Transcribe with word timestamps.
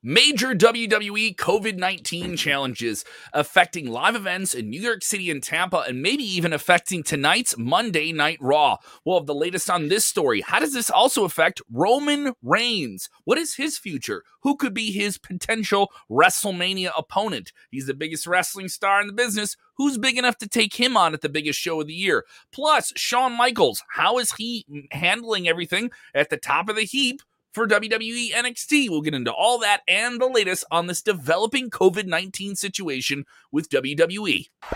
Major 0.00 0.54
WWE 0.54 1.34
COVID 1.34 1.76
19 1.76 2.36
challenges 2.36 3.04
affecting 3.32 3.90
live 3.90 4.14
events 4.14 4.54
in 4.54 4.70
New 4.70 4.80
York 4.80 5.02
City 5.02 5.28
and 5.28 5.42
Tampa, 5.42 5.78
and 5.88 6.00
maybe 6.00 6.22
even 6.22 6.52
affecting 6.52 7.02
tonight's 7.02 7.58
Monday 7.58 8.12
Night 8.12 8.38
Raw. 8.40 8.76
We'll 9.04 9.18
have 9.18 9.26
the 9.26 9.34
latest 9.34 9.68
on 9.68 9.88
this 9.88 10.06
story. 10.06 10.40
How 10.40 10.60
does 10.60 10.72
this 10.72 10.88
also 10.88 11.24
affect 11.24 11.60
Roman 11.68 12.34
Reigns? 12.44 13.08
What 13.24 13.38
is 13.38 13.56
his 13.56 13.76
future? 13.76 14.22
Who 14.42 14.54
could 14.54 14.72
be 14.72 14.92
his 14.92 15.18
potential 15.18 15.90
WrestleMania 16.08 16.92
opponent? 16.96 17.52
He's 17.72 17.88
the 17.88 17.94
biggest 17.94 18.24
wrestling 18.24 18.68
star 18.68 19.00
in 19.00 19.08
the 19.08 19.12
business. 19.12 19.56
Who's 19.78 19.98
big 19.98 20.16
enough 20.16 20.38
to 20.38 20.48
take 20.48 20.74
him 20.74 20.96
on 20.96 21.12
at 21.12 21.22
the 21.22 21.28
biggest 21.28 21.58
show 21.58 21.80
of 21.80 21.88
the 21.88 21.92
year? 21.92 22.24
Plus, 22.52 22.92
Shawn 22.94 23.36
Michaels. 23.36 23.82
How 23.94 24.18
is 24.18 24.32
he 24.34 24.64
handling 24.92 25.48
everything 25.48 25.90
at 26.14 26.30
the 26.30 26.36
top 26.36 26.68
of 26.68 26.76
the 26.76 26.82
heap? 26.82 27.20
For 27.58 27.66
WWE 27.66 28.30
NXT. 28.30 28.88
We'll 28.88 29.02
get 29.02 29.14
into 29.14 29.32
all 29.32 29.58
that 29.58 29.80
and 29.88 30.20
the 30.20 30.28
latest 30.28 30.64
on 30.70 30.86
this 30.86 31.02
developing 31.02 31.70
COVID 31.70 32.06
19 32.06 32.54
situation 32.54 33.24
with 33.50 33.68
WWE. 33.68 34.48
Watch 34.62 34.74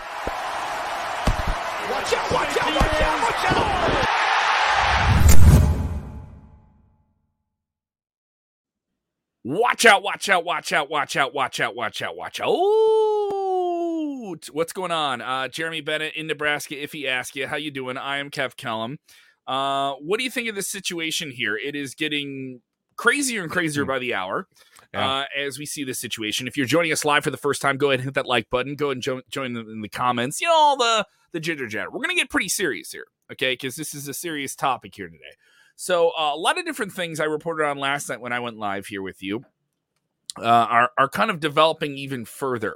out, 2.13 2.29
watch 2.29 2.57
out, 2.57 2.75
watch 2.75 3.01
out, 3.01 3.23
watch 3.23 3.45
out! 3.45 4.05
Watch 9.45 9.85
out, 9.85 10.03
watch 10.03 10.27
out, 10.27 10.43
watch 10.45 10.73
out, 10.73 10.89
watch 10.89 11.15
out, 11.15 11.33
watch 11.33 11.61
out, 11.61 11.77
watch 11.77 12.01
out, 12.01 12.17
watch 12.17 12.41
out. 12.41 12.49
What's 14.51 14.73
going 14.73 14.91
on? 14.91 15.21
Uh, 15.21 15.47
Jeremy 15.47 15.79
Bennett 15.79 16.15
in 16.15 16.27
Nebraska, 16.27 16.83
if 16.83 16.91
he 16.91 17.07
asks 17.07 17.37
you, 17.37 17.47
how 17.47 17.55
you 17.55 17.71
doing? 17.71 17.97
I 17.97 18.17
am 18.17 18.29
Kev 18.29 18.57
Kellum. 18.57 18.99
Uh, 19.47 19.93
what 20.01 20.17
do 20.17 20.25
you 20.25 20.29
think 20.29 20.49
of 20.49 20.55
this 20.55 20.67
situation 20.67 21.31
here? 21.31 21.55
It 21.55 21.77
is 21.77 21.95
getting 21.95 22.59
crazier 22.95 23.43
and 23.43 23.51
crazier 23.51 23.83
mm-hmm. 23.83 23.91
by 23.91 23.99
the 23.99 24.13
hour. 24.13 24.47
Yeah. 24.93 25.09
Uh, 25.09 25.25
as 25.35 25.57
we 25.57 25.65
see 25.65 25.83
this 25.83 25.99
situation. 25.99 26.47
If 26.47 26.55
you're 26.55 26.67
joining 26.67 26.91
us 26.91 27.03
live 27.03 27.23
for 27.23 27.31
the 27.31 27.37
first 27.37 27.63
time, 27.63 27.77
go 27.77 27.89
ahead 27.89 28.01
and 28.01 28.05
hit 28.05 28.13
that 28.13 28.27
like 28.27 28.51
button. 28.51 28.75
Go 28.75 28.87
ahead 28.87 28.97
and 28.97 29.01
jo- 29.01 29.21
join 29.27 29.57
in 29.57 29.81
the 29.81 29.89
comments. 29.89 30.39
You 30.39 30.47
know, 30.47 30.53
all 30.53 30.77
the, 30.77 31.07
the 31.31 31.41
jitter 31.41 31.67
jatter. 31.67 31.89
We're 31.89 31.97
going 31.97 32.09
to 32.09 32.15
get 32.15 32.29
pretty 32.29 32.49
serious 32.49 32.91
here, 32.91 33.07
okay? 33.31 33.53
Because 33.53 33.75
this 33.75 33.95
is 33.95 34.07
a 34.07 34.13
serious 34.13 34.55
topic 34.55 34.93
here 34.93 35.07
today. 35.07 35.35
So, 35.75 36.09
uh, 36.09 36.35
a 36.35 36.37
lot 36.37 36.59
of 36.59 36.65
different 36.65 36.93
things 36.93 37.19
I 37.19 37.23
reported 37.23 37.65
on 37.65 37.79
last 37.79 38.07
night 38.07 38.21
when 38.21 38.33
I 38.33 38.39
went 38.39 38.57
live 38.57 38.85
here 38.85 39.01
with 39.01 39.23
you 39.23 39.43
uh, 40.37 40.43
are, 40.43 40.91
are 40.95 41.09
kind 41.09 41.31
of 41.31 41.39
developing 41.39 41.97
even 41.97 42.23
further. 42.25 42.75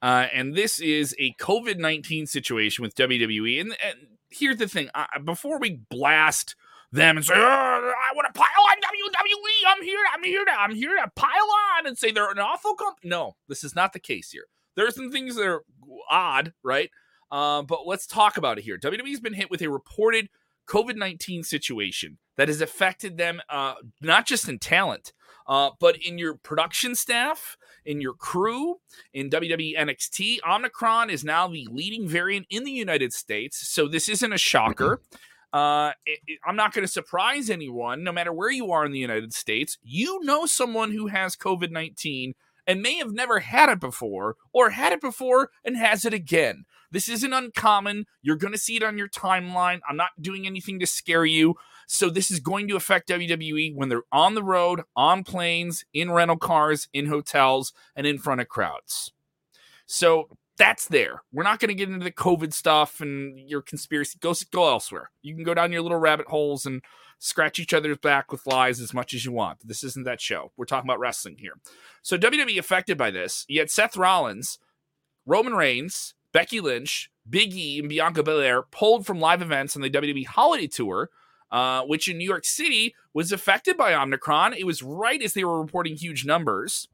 Uh, 0.00 0.26
and 0.32 0.54
this 0.54 0.80
is 0.80 1.14
a 1.18 1.32
COVID 1.34 1.78
19 1.78 2.26
situation 2.26 2.82
with 2.82 2.94
WWE. 2.94 3.60
And, 3.60 3.76
and 3.84 3.98
here's 4.30 4.58
the 4.58 4.68
thing 4.68 4.88
before 5.24 5.58
we 5.58 5.80
blast 5.90 6.56
them 6.90 7.16
and 7.16 7.24
say, 7.24 7.34
oh, 7.36 7.40
I 7.40 8.14
want 8.14 8.32
to 8.32 8.38
pile 8.38 8.46
on 8.46 8.76
WWE. 9.22 9.68
I'm 9.68 9.82
here. 9.82 9.98
I'm 10.14 10.24
here 10.24 10.44
to. 10.44 10.50
I'm 10.50 10.74
here 10.74 10.96
to 10.96 11.10
pile 11.14 11.50
on 11.78 11.86
and 11.86 11.96
say 11.96 12.10
they're 12.10 12.30
an 12.30 12.38
awful 12.38 12.74
company. 12.74 13.10
No, 13.10 13.36
this 13.48 13.64
is 13.64 13.74
not 13.74 13.92
the 13.92 14.00
case 14.00 14.30
here. 14.30 14.46
There 14.76 14.86
are 14.86 14.90
some 14.90 15.10
things 15.10 15.36
that 15.36 15.46
are 15.46 15.62
odd, 16.10 16.52
right? 16.62 16.90
Uh, 17.30 17.62
but 17.62 17.86
let's 17.86 18.06
talk 18.06 18.36
about 18.36 18.58
it 18.58 18.64
here. 18.64 18.78
WWE's 18.78 19.20
been 19.20 19.34
hit 19.34 19.50
with 19.50 19.62
a 19.62 19.70
reported 19.70 20.28
COVID 20.68 20.96
19 20.96 21.42
situation 21.42 22.18
that 22.36 22.48
has 22.48 22.60
affected 22.60 23.16
them 23.16 23.40
uh, 23.48 23.74
not 24.00 24.26
just 24.26 24.48
in 24.48 24.58
talent, 24.58 25.12
uh, 25.46 25.70
but 25.80 25.96
in 25.96 26.18
your 26.18 26.34
production 26.34 26.94
staff, 26.94 27.56
in 27.84 28.00
your 28.00 28.14
crew, 28.14 28.76
in 29.12 29.30
WWE 29.30 29.76
NXT. 29.76 30.38
Omicron 30.48 31.10
is 31.10 31.24
now 31.24 31.48
the 31.48 31.66
leading 31.70 32.08
variant 32.08 32.46
in 32.48 32.64
the 32.64 32.70
United 32.70 33.12
States. 33.12 33.68
So 33.68 33.88
this 33.88 34.08
isn't 34.08 34.32
a 34.32 34.38
shocker. 34.38 34.96
Mm-hmm. 34.96 35.16
Uh, 35.52 35.92
it, 36.06 36.20
it, 36.26 36.38
I'm 36.46 36.56
not 36.56 36.72
going 36.72 36.86
to 36.86 36.92
surprise 36.92 37.50
anyone, 37.50 38.02
no 38.02 38.12
matter 38.12 38.32
where 38.32 38.50
you 38.50 38.72
are 38.72 38.84
in 38.84 38.92
the 38.92 38.98
United 38.98 39.34
States. 39.34 39.78
You 39.82 40.20
know 40.22 40.46
someone 40.46 40.92
who 40.92 41.08
has 41.08 41.36
COVID 41.36 41.70
19 41.70 42.34
and 42.66 42.82
may 42.82 42.96
have 42.96 43.12
never 43.12 43.40
had 43.40 43.68
it 43.68 43.80
before, 43.80 44.36
or 44.52 44.70
had 44.70 44.92
it 44.92 45.00
before 45.00 45.50
and 45.64 45.76
has 45.76 46.04
it 46.04 46.14
again. 46.14 46.64
This 46.90 47.08
isn't 47.08 47.32
uncommon. 47.32 48.06
You're 48.20 48.36
going 48.36 48.52
to 48.52 48.58
see 48.58 48.76
it 48.76 48.82
on 48.82 48.98
your 48.98 49.08
timeline. 49.08 49.80
I'm 49.88 49.96
not 49.96 50.10
doing 50.20 50.46
anything 50.46 50.78
to 50.80 50.86
scare 50.86 51.24
you. 51.24 51.56
So, 51.86 52.08
this 52.08 52.30
is 52.30 52.40
going 52.40 52.68
to 52.68 52.76
affect 52.76 53.08
WWE 53.08 53.74
when 53.74 53.88
they're 53.88 54.04
on 54.12 54.34
the 54.34 54.42
road, 54.42 54.82
on 54.94 55.24
planes, 55.24 55.84
in 55.92 56.10
rental 56.10 56.36
cars, 56.36 56.88
in 56.92 57.06
hotels, 57.06 57.72
and 57.96 58.06
in 58.06 58.18
front 58.18 58.40
of 58.40 58.48
crowds. 58.48 59.12
So, 59.86 60.28
that's 60.62 60.86
there. 60.86 61.22
We're 61.32 61.42
not 61.42 61.58
going 61.58 61.70
to 61.70 61.74
get 61.74 61.88
into 61.88 62.04
the 62.04 62.12
COVID 62.12 62.52
stuff 62.52 63.00
and 63.00 63.36
your 63.36 63.62
conspiracy. 63.62 64.16
Go 64.20 64.32
go 64.52 64.68
elsewhere. 64.68 65.10
You 65.20 65.34
can 65.34 65.42
go 65.42 65.54
down 65.54 65.72
your 65.72 65.82
little 65.82 65.98
rabbit 65.98 66.28
holes 66.28 66.66
and 66.66 66.82
scratch 67.18 67.58
each 67.58 67.74
other's 67.74 67.98
back 67.98 68.30
with 68.30 68.46
lies 68.46 68.80
as 68.80 68.94
much 68.94 69.12
as 69.12 69.24
you 69.24 69.32
want. 69.32 69.58
This 69.66 69.82
isn't 69.82 70.04
that 70.04 70.20
show. 70.20 70.52
We're 70.56 70.66
talking 70.66 70.88
about 70.88 71.00
wrestling 71.00 71.38
here. 71.38 71.54
So 72.02 72.16
WWE 72.16 72.60
affected 72.60 72.96
by 72.96 73.10
this. 73.10 73.44
Had 73.52 73.72
Seth 73.72 73.96
Rollins, 73.96 74.60
Roman 75.26 75.54
Reigns, 75.54 76.14
Becky 76.32 76.60
Lynch, 76.60 77.10
Big 77.28 77.52
E, 77.54 77.80
and 77.80 77.88
Bianca 77.88 78.22
Belair 78.22 78.62
pulled 78.62 79.04
from 79.04 79.18
live 79.18 79.42
events 79.42 79.74
on 79.74 79.82
the 79.82 79.90
WWE 79.90 80.26
Holiday 80.26 80.68
Tour. 80.68 81.10
Uh, 81.50 81.82
which 81.82 82.08
in 82.08 82.16
New 82.16 82.24
York 82.24 82.46
City 82.46 82.94
was 83.12 83.30
affected 83.30 83.76
by 83.76 83.92
Omicron. 83.92 84.54
It 84.54 84.64
was 84.64 84.82
right 84.82 85.20
as 85.20 85.34
they 85.34 85.44
were 85.44 85.60
reporting 85.60 85.96
huge 85.96 86.24
numbers 86.24 86.88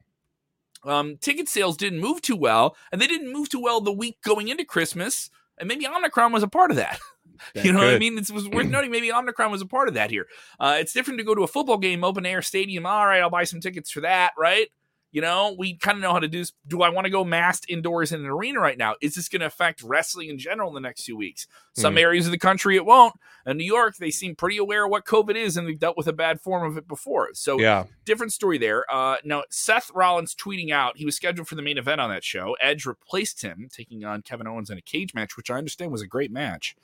um, 0.85 1.17
ticket 1.19 1.49
sales 1.49 1.77
didn't 1.77 2.01
move 2.01 2.23
too 2.23 2.37
well, 2.37 2.77
and 2.93 3.01
they 3.01 3.07
didn't 3.07 3.33
move 3.33 3.49
too 3.49 3.61
well 3.61 3.81
the 3.81 3.93
week 3.93 4.19
going 4.23 4.49
into 4.49 4.65
Christmas. 4.65 5.31
And 5.59 5.67
maybe 5.67 5.87
Omicron 5.87 6.33
was 6.33 6.43
a 6.43 6.49
part 6.49 6.71
of 6.71 6.77
that. 6.77 7.01
you 7.55 7.73
know 7.73 7.81
what 7.81 7.89
I 7.89 7.99
mean? 7.99 8.17
It 8.17 8.31
was 8.31 8.49
worth 8.53 8.67
noting. 8.67 8.91
Maybe 8.91 9.13
Omicron 9.13 9.51
was 9.51 9.63
a 9.63 9.67
part 9.67 9.89
of 9.89 9.95
that 9.95 10.11
here. 10.11 10.27
Uh, 10.61 10.77
it's 10.79 10.93
different 10.93 11.19
to 11.19 11.25
go 11.25 11.35
to 11.35 11.43
a 11.43 11.49
football 11.49 11.79
game, 11.79 12.05
open 12.05 12.27
air 12.27 12.43
stadium. 12.43 12.87
All 12.87 13.07
right, 13.07 13.21
I'll 13.21 13.31
buy 13.31 13.45
some 13.45 13.61
tickets 13.61 13.91
for 13.91 14.01
that, 14.01 14.33
right? 14.39 14.69
You 15.11 15.23
know, 15.23 15.55
we 15.59 15.75
kind 15.75 15.97
of 15.97 16.03
know 16.03 16.13
how 16.13 16.19
to 16.19 16.29
do. 16.29 16.41
this. 16.41 16.53
Do 16.67 16.83
I 16.83 16.91
want 16.91 17.07
to 17.07 17.11
go 17.11 17.25
masked 17.25 17.67
indoors 17.71 18.13
in 18.13 18.21
an 18.21 18.27
arena 18.27 18.61
right 18.61 18.77
now? 18.77 18.95
Is 19.01 19.15
this 19.15 19.29
going 19.29 19.41
to 19.41 19.47
affect 19.47 19.83
wrestling 19.83 20.29
in 20.29 20.39
general 20.39 20.69
in 20.69 20.75
the 20.75 20.87
next 20.87 21.05
few 21.05 21.17
weeks? 21.17 21.47
Some 21.73 21.95
mm. 21.95 22.01
areas 22.01 22.27
of 22.27 22.33
the 22.33 22.39
country 22.39 22.77
it 22.77 22.85
won't. 22.85 23.15
In 23.47 23.57
New 23.57 23.65
York, 23.65 23.97
they 23.97 24.11
seem 24.11 24.35
pretty 24.35 24.59
aware 24.59 24.85
of 24.85 24.91
what 24.91 25.07
COVID 25.07 25.35
is, 25.35 25.57
and 25.57 25.67
they've 25.67 25.79
dealt 25.79 25.97
with 25.97 26.09
a 26.09 26.13
bad 26.13 26.43
form 26.43 26.71
of 26.71 26.77
it 26.77 26.87
before. 26.87 27.31
So, 27.33 27.59
yeah, 27.59 27.85
different 28.05 28.35
story 28.35 28.59
there. 28.59 28.85
Uh, 28.93 29.17
now, 29.25 29.45
Seth 29.49 29.91
Rollins 29.95 30.35
tweeting 30.35 30.71
out 30.71 30.99
he 30.99 31.07
was 31.07 31.17
scheduled 31.17 31.49
for 31.49 31.55
the 31.55 31.63
main 31.63 31.79
event 31.79 32.03
on 32.03 32.11
that 32.11 32.23
show. 32.23 32.55
Edge 32.61 32.85
replaced 32.85 33.41
him, 33.41 33.69
taking 33.73 34.05
on 34.05 34.21
Kevin 34.21 34.47
Owens 34.47 34.69
in 34.69 34.77
a 34.77 34.83
cage 34.83 35.15
match, 35.15 35.39
which 35.39 35.51
I 35.51 35.57
understand 35.57 35.91
was 35.91 36.03
a 36.03 36.07
great 36.07 36.31
match. 36.31 36.77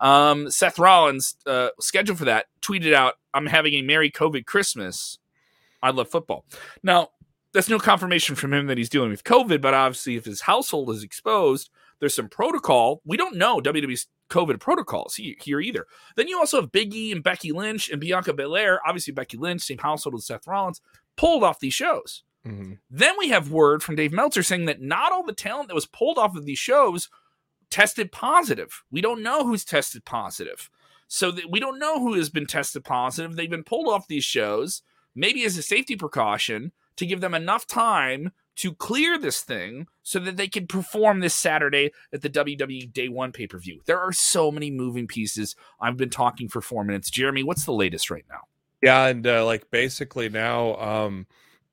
Um, 0.00 0.50
Seth 0.50 0.78
Rollins, 0.78 1.36
uh, 1.46 1.68
scheduled 1.78 2.18
for 2.18 2.24
that, 2.24 2.46
tweeted 2.62 2.94
out, 2.94 3.14
"I'm 3.32 3.46
having 3.46 3.74
a 3.74 3.82
Merry 3.82 4.10
COVID 4.10 4.44
Christmas. 4.44 5.18
I 5.80 5.90
love 5.90 6.08
football." 6.08 6.44
Now 6.82 7.10
that's 7.52 7.68
no 7.68 7.78
confirmation 7.78 8.36
from 8.36 8.52
him 8.52 8.66
that 8.66 8.78
he's 8.78 8.88
dealing 8.88 9.10
with 9.10 9.24
COVID, 9.24 9.60
but 9.60 9.74
obviously, 9.74 10.16
if 10.16 10.24
his 10.24 10.42
household 10.42 10.90
is 10.90 11.02
exposed, 11.02 11.70
there's 11.98 12.14
some 12.14 12.28
protocol. 12.28 13.02
We 13.04 13.16
don't 13.16 13.36
know 13.36 13.60
WWE's 13.60 14.06
COVID 14.30 14.60
protocols 14.60 15.16
here 15.16 15.60
either. 15.60 15.86
Then 16.16 16.28
you 16.28 16.38
also 16.38 16.60
have 16.60 16.72
Big 16.72 16.94
E 16.94 17.12
and 17.12 17.22
Becky 17.22 17.52
Lynch 17.52 17.90
and 17.90 18.00
Bianca 18.00 18.32
Belair. 18.32 18.80
Obviously, 18.86 19.12
Becky 19.12 19.36
Lynch, 19.36 19.62
same 19.62 19.78
household 19.78 20.14
as 20.14 20.26
Seth 20.26 20.46
Rollins, 20.46 20.80
pulled 21.16 21.42
off 21.42 21.58
these 21.58 21.74
shows. 21.74 22.22
Mm-hmm. 22.46 22.74
Then 22.88 23.14
we 23.18 23.28
have 23.28 23.50
word 23.50 23.82
from 23.82 23.96
Dave 23.96 24.12
Meltzer 24.12 24.42
saying 24.42 24.64
that 24.66 24.80
not 24.80 25.12
all 25.12 25.24
the 25.24 25.32
talent 25.32 25.68
that 25.68 25.74
was 25.74 25.86
pulled 25.86 26.16
off 26.16 26.36
of 26.36 26.46
these 26.46 26.58
shows 26.58 27.08
tested 27.70 28.12
positive. 28.12 28.82
We 28.90 29.00
don't 29.00 29.22
know 29.22 29.44
who's 29.44 29.64
tested 29.64 30.04
positive. 30.04 30.70
So 31.06 31.32
we 31.50 31.60
don't 31.60 31.78
know 31.78 32.00
who 32.00 32.14
has 32.14 32.30
been 32.30 32.46
tested 32.46 32.84
positive. 32.84 33.34
They've 33.34 33.50
been 33.50 33.64
pulled 33.64 33.88
off 33.88 34.06
these 34.06 34.24
shows, 34.24 34.82
maybe 35.14 35.44
as 35.44 35.58
a 35.58 35.62
safety 35.62 35.96
precaution 35.96 36.72
to 37.00 37.06
give 37.06 37.22
them 37.22 37.32
enough 37.32 37.66
time 37.66 38.30
to 38.56 38.74
clear 38.74 39.18
this 39.18 39.40
thing 39.40 39.86
so 40.02 40.18
that 40.18 40.36
they 40.36 40.46
can 40.46 40.66
perform 40.66 41.20
this 41.20 41.32
Saturday 41.32 41.92
at 42.12 42.20
the 42.20 42.28
WWE 42.28 42.92
Day 42.92 43.08
One 43.08 43.32
pay 43.32 43.46
per 43.46 43.58
view. 43.58 43.80
There 43.86 43.98
are 43.98 44.12
so 44.12 44.52
many 44.52 44.70
moving 44.70 45.06
pieces. 45.06 45.56
I've 45.80 45.96
been 45.96 46.10
talking 46.10 46.46
for 46.46 46.60
four 46.60 46.84
minutes. 46.84 47.08
Jeremy, 47.08 47.42
what's 47.42 47.64
the 47.64 47.72
latest 47.72 48.10
right 48.10 48.26
now? 48.28 48.42
Yeah, 48.82 49.06
and 49.06 49.26
uh, 49.26 49.46
like 49.46 49.70
basically 49.70 50.28
now, 50.28 50.76
um, 50.76 51.26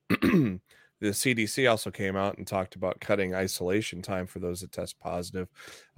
the 1.00 1.10
CDC 1.10 1.70
also 1.70 1.92
came 1.92 2.16
out 2.16 2.38
and 2.38 2.48
talked 2.48 2.76
about 2.76 3.00
cutting 3.00 3.36
isolation 3.36 4.02
time 4.02 4.26
for 4.26 4.40
those 4.40 4.62
that 4.62 4.72
test 4.72 5.00
positive. 5.00 5.48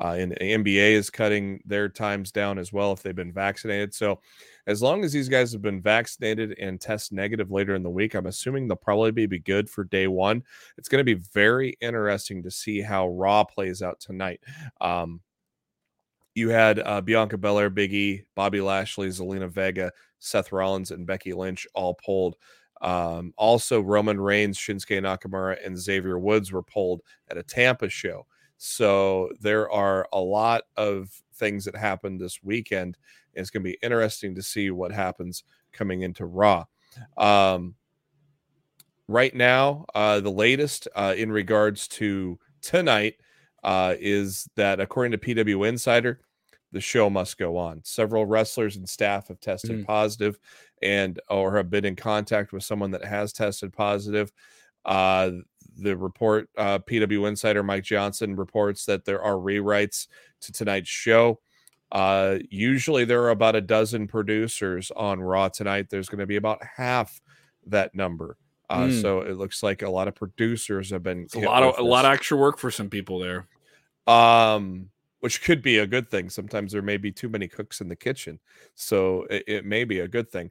Uh, 0.01 0.15
and 0.19 0.31
the 0.31 0.35
NBA 0.37 0.91
is 0.91 1.09
cutting 1.09 1.61
their 1.65 1.87
times 1.87 2.31
down 2.31 2.57
as 2.57 2.73
well 2.73 2.91
if 2.91 3.01
they've 3.01 3.15
been 3.15 3.31
vaccinated. 3.31 3.93
So, 3.93 4.19
as 4.67 4.81
long 4.81 5.03
as 5.03 5.11
these 5.11 5.29
guys 5.29 5.51
have 5.53 5.61
been 5.61 5.81
vaccinated 5.81 6.57
and 6.59 6.79
test 6.79 7.11
negative 7.11 7.49
later 7.49 7.75
in 7.75 7.81
the 7.81 7.89
week, 7.89 8.13
I'm 8.13 8.27
assuming 8.27 8.67
they'll 8.67 8.75
probably 8.75 9.25
be 9.25 9.39
good 9.39 9.69
for 9.69 9.83
day 9.83 10.07
one. 10.07 10.43
It's 10.77 10.89
going 10.89 10.99
to 10.99 11.15
be 11.15 11.21
very 11.33 11.75
interesting 11.81 12.43
to 12.43 12.51
see 12.51 12.81
how 12.81 13.07
Raw 13.07 13.45
plays 13.45 13.81
out 13.81 13.99
tonight. 13.99 14.41
Um, 14.79 15.21
you 16.35 16.49
had 16.49 16.79
uh, 16.79 17.01
Bianca 17.01 17.37
Belair, 17.37 17.69
Biggie, 17.69 18.25
Bobby 18.35 18.61
Lashley, 18.61 19.09
Zelina 19.09 19.49
Vega, 19.49 19.91
Seth 20.19 20.51
Rollins, 20.51 20.91
and 20.91 21.07
Becky 21.07 21.33
Lynch 21.33 21.67
all 21.73 21.95
pulled. 21.95 22.35
Um, 22.81 23.33
also, 23.37 23.81
Roman 23.81 24.19
Reigns, 24.19 24.57
Shinsuke 24.57 25.01
Nakamura, 25.01 25.57
and 25.65 25.77
Xavier 25.77 26.17
Woods 26.17 26.51
were 26.51 26.63
pulled 26.63 27.01
at 27.29 27.37
a 27.37 27.43
Tampa 27.43 27.89
show. 27.89 28.25
So 28.57 29.29
there 29.39 29.69
are 29.71 30.07
a 30.13 30.19
lot 30.19 30.63
of 30.77 31.09
things 31.35 31.65
that 31.65 31.75
happened 31.75 32.19
this 32.19 32.43
weekend. 32.43 32.97
It's 33.33 33.49
going 33.49 33.63
to 33.63 33.69
be 33.69 33.77
interesting 33.81 34.35
to 34.35 34.41
see 34.43 34.71
what 34.71 34.91
happens 34.91 35.43
coming 35.71 36.01
into 36.01 36.25
Raw. 36.25 36.65
Um, 37.17 37.75
right 39.07 39.33
now, 39.33 39.85
uh, 39.95 40.19
the 40.19 40.31
latest 40.31 40.87
uh, 40.95 41.13
in 41.17 41.31
regards 41.31 41.87
to 41.89 42.39
tonight 42.61 43.15
uh, 43.63 43.95
is 43.99 44.49
that 44.55 44.79
according 44.79 45.11
to 45.11 45.17
PW 45.17 45.67
Insider, 45.67 46.21
the 46.71 46.81
show 46.81 47.09
must 47.09 47.37
go 47.37 47.57
on. 47.57 47.81
Several 47.83 48.25
wrestlers 48.25 48.75
and 48.75 48.87
staff 48.87 49.27
have 49.29 49.39
tested 49.39 49.71
Mm. 49.71 49.85
positive 49.85 50.39
and 50.81 51.19
or 51.29 51.57
have 51.57 51.69
been 51.69 51.85
in 51.85 51.95
contact 51.95 52.53
with 52.53 52.63
someone 52.63 52.91
that 52.91 53.05
has 53.05 53.33
tested 53.33 53.73
positive. 53.73 54.31
Uh, 54.85 55.31
the 55.77 55.95
report, 55.95 56.49
uh, 56.57 56.79
PW 56.79 57.27
Insider 57.27 57.63
Mike 57.63 57.83
Johnson 57.83 58.35
reports 58.35 58.85
that 58.85 59.05
there 59.05 59.21
are 59.21 59.35
rewrites 59.35 60.07
to 60.41 60.51
tonight's 60.51 60.89
show. 60.89 61.39
Uh, 61.91 62.37
usually 62.49 63.05
there 63.05 63.23
are 63.23 63.31
about 63.31 63.55
a 63.55 63.61
dozen 63.61 64.07
producers 64.07 64.91
on 64.95 65.19
Raw 65.19 65.49
tonight. 65.49 65.89
There's 65.89 66.09
going 66.09 66.19
to 66.19 66.27
be 66.27 66.35
about 66.35 66.61
half 66.77 67.19
that 67.67 67.95
number. 67.95 68.37
Uh, 68.69 68.87
Mm. 68.87 69.01
So 69.01 69.21
it 69.21 69.35
looks 69.35 69.63
like 69.63 69.81
a 69.81 69.89
lot 69.89 70.07
of 70.07 70.15
producers 70.15 70.91
have 70.91 71.01
been 71.01 71.27
a 71.33 71.39
lot 71.39 71.63
of 71.63 71.69
with 71.71 71.79
a 71.79 71.83
lot 71.83 72.05
of 72.05 72.11
extra 72.11 72.37
work 72.37 72.59
for 72.59 72.69
some 72.69 72.89
people 72.89 73.19
there. 73.19 73.47
um 74.05 74.89
which 75.21 75.41
could 75.43 75.61
be 75.61 75.79
a 75.79 75.87
good 75.87 76.09
thing. 76.09 76.29
Sometimes 76.29 76.71
there 76.71 76.81
may 76.81 76.97
be 76.97 77.11
too 77.11 77.29
many 77.29 77.47
cooks 77.47 77.81
in 77.81 77.87
the 77.89 77.95
kitchen 77.95 78.39
so 78.75 79.23
it, 79.29 79.43
it 79.47 79.65
may 79.65 79.83
be 79.83 79.99
a 79.99 80.07
good 80.07 80.29
thing. 80.31 80.49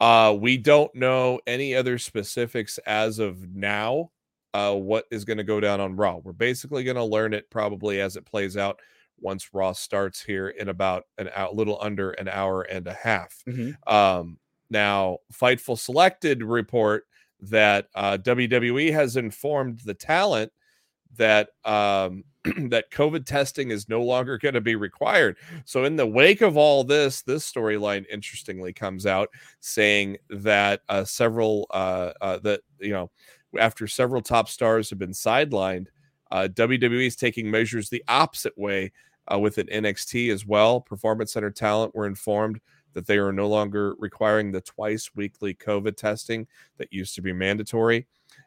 Uh 0.00 0.36
we 0.38 0.56
don't 0.56 0.94
know 0.94 1.40
any 1.46 1.74
other 1.74 1.98
specifics 1.98 2.78
as 2.86 3.18
of 3.18 3.48
now 3.54 4.10
uh 4.54 4.74
what 4.74 5.04
is 5.10 5.24
going 5.24 5.38
to 5.38 5.44
go 5.44 5.60
down 5.60 5.80
on 5.80 5.96
raw. 5.96 6.16
We're 6.16 6.32
basically 6.32 6.84
going 6.84 6.96
to 6.96 7.04
learn 7.04 7.34
it 7.34 7.50
probably 7.50 8.00
as 8.00 8.16
it 8.16 8.24
plays 8.26 8.56
out 8.56 8.80
once 9.18 9.52
raw 9.52 9.72
starts 9.72 10.22
here 10.22 10.48
in 10.48 10.68
about 10.70 11.04
an 11.18 11.28
a 11.36 11.52
little 11.52 11.78
under 11.82 12.12
an 12.12 12.28
hour 12.28 12.62
and 12.62 12.86
a 12.86 12.94
half. 12.94 13.42
Um, 13.86 14.38
now, 14.70 15.18
Fightful 15.32 15.78
Selected 15.78 16.42
report 16.42 17.04
that 17.40 17.88
uh, 17.94 18.16
WWE 18.18 18.92
has 18.92 19.16
informed 19.16 19.80
the 19.84 19.94
talent 19.94 20.52
that 21.16 21.50
um, 21.64 22.24
that 22.68 22.90
COVID 22.90 23.26
testing 23.26 23.70
is 23.70 23.88
no 23.88 24.02
longer 24.02 24.38
going 24.38 24.54
to 24.54 24.60
be 24.60 24.74
required. 24.74 25.36
So, 25.64 25.84
in 25.84 25.96
the 25.96 26.06
wake 26.06 26.40
of 26.40 26.56
all 26.56 26.84
this, 26.84 27.22
this 27.22 27.50
storyline 27.50 28.06
interestingly 28.10 28.72
comes 28.72 29.06
out 29.06 29.28
saying 29.60 30.16
that 30.30 30.80
uh, 30.88 31.04
several 31.04 31.66
uh, 31.70 32.12
uh, 32.20 32.38
that 32.38 32.60
you 32.78 32.90
know 32.90 33.10
after 33.58 33.86
several 33.86 34.22
top 34.22 34.48
stars 34.48 34.90
have 34.90 34.98
been 34.98 35.10
sidelined, 35.10 35.86
uh, 36.30 36.48
WWE 36.52 37.06
is 37.06 37.16
taking 37.16 37.50
measures 37.50 37.90
the 37.90 38.04
opposite 38.08 38.56
way 38.56 38.92
uh, 39.32 39.38
with 39.38 39.58
an 39.58 39.66
NXT 39.66 40.32
as 40.32 40.46
well. 40.46 40.80
Performance 40.80 41.32
Center 41.32 41.50
talent 41.50 41.94
were 41.94 42.06
informed 42.06 42.60
that 42.94 43.06
they 43.06 43.18
are 43.18 43.32
no 43.32 43.48
longer 43.48 43.94
requiring 43.98 44.50
the 44.52 44.60
twice 44.60 45.10
weekly 45.14 45.54
COVID 45.54 45.96
testing 45.96 46.46
that 46.78 46.92
used 46.92 47.14
to 47.14 47.22
be 47.22 47.32
mandatory. 47.32 48.06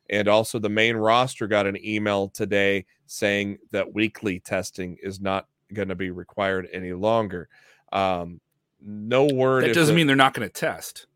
And 0.09 0.27
also, 0.27 0.59
the 0.59 0.69
main 0.69 0.95
roster 0.95 1.47
got 1.47 1.65
an 1.65 1.77
email 1.83 2.29
today 2.29 2.85
saying 3.05 3.57
that 3.71 3.93
weekly 3.93 4.39
testing 4.39 4.97
is 5.01 5.21
not 5.21 5.47
going 5.73 5.87
to 5.87 5.95
be 5.95 6.11
required 6.11 6.67
any 6.73 6.93
longer. 6.93 7.49
Um, 7.91 8.41
no 8.81 9.25
word. 9.25 9.63
That 9.63 9.73
doesn't 9.73 9.93
the- 9.93 9.97
mean 9.97 10.07
they're 10.07 10.15
not 10.15 10.33
going 10.33 10.47
to 10.47 10.53
test. 10.53 11.07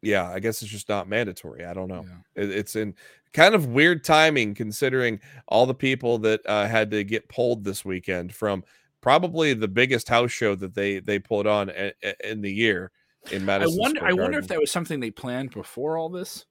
yeah, 0.00 0.28
I 0.28 0.40
guess 0.40 0.62
it's 0.62 0.70
just 0.70 0.88
not 0.88 1.08
mandatory. 1.08 1.64
I 1.64 1.74
don't 1.74 1.88
know. 1.88 2.04
Yeah. 2.36 2.42
It, 2.42 2.50
it's 2.50 2.74
in 2.76 2.94
kind 3.32 3.54
of 3.54 3.66
weird 3.66 4.04
timing 4.04 4.54
considering 4.54 5.20
all 5.48 5.64
the 5.66 5.74
people 5.74 6.18
that 6.18 6.40
uh, 6.46 6.66
had 6.66 6.90
to 6.90 7.04
get 7.04 7.28
pulled 7.28 7.64
this 7.64 7.84
weekend 7.84 8.34
from 8.34 8.64
probably 9.02 9.52
the 9.52 9.68
biggest 9.68 10.08
house 10.08 10.30
show 10.30 10.54
that 10.54 10.74
they 10.74 11.00
they 11.00 11.18
pulled 11.18 11.46
on 11.46 11.68
a, 11.68 11.92
a- 12.02 12.30
in 12.30 12.40
the 12.40 12.50
year 12.52 12.90
in 13.30 13.42
I 13.42 13.44
Madison. 13.44 13.78
wonder. 13.78 13.98
Square 13.98 14.10
I 14.10 14.14
wonder 14.14 14.38
if 14.38 14.48
that 14.48 14.58
was 14.58 14.70
something 14.70 15.00
they 15.00 15.10
planned 15.10 15.50
before 15.50 15.98
all 15.98 16.08
this. 16.08 16.46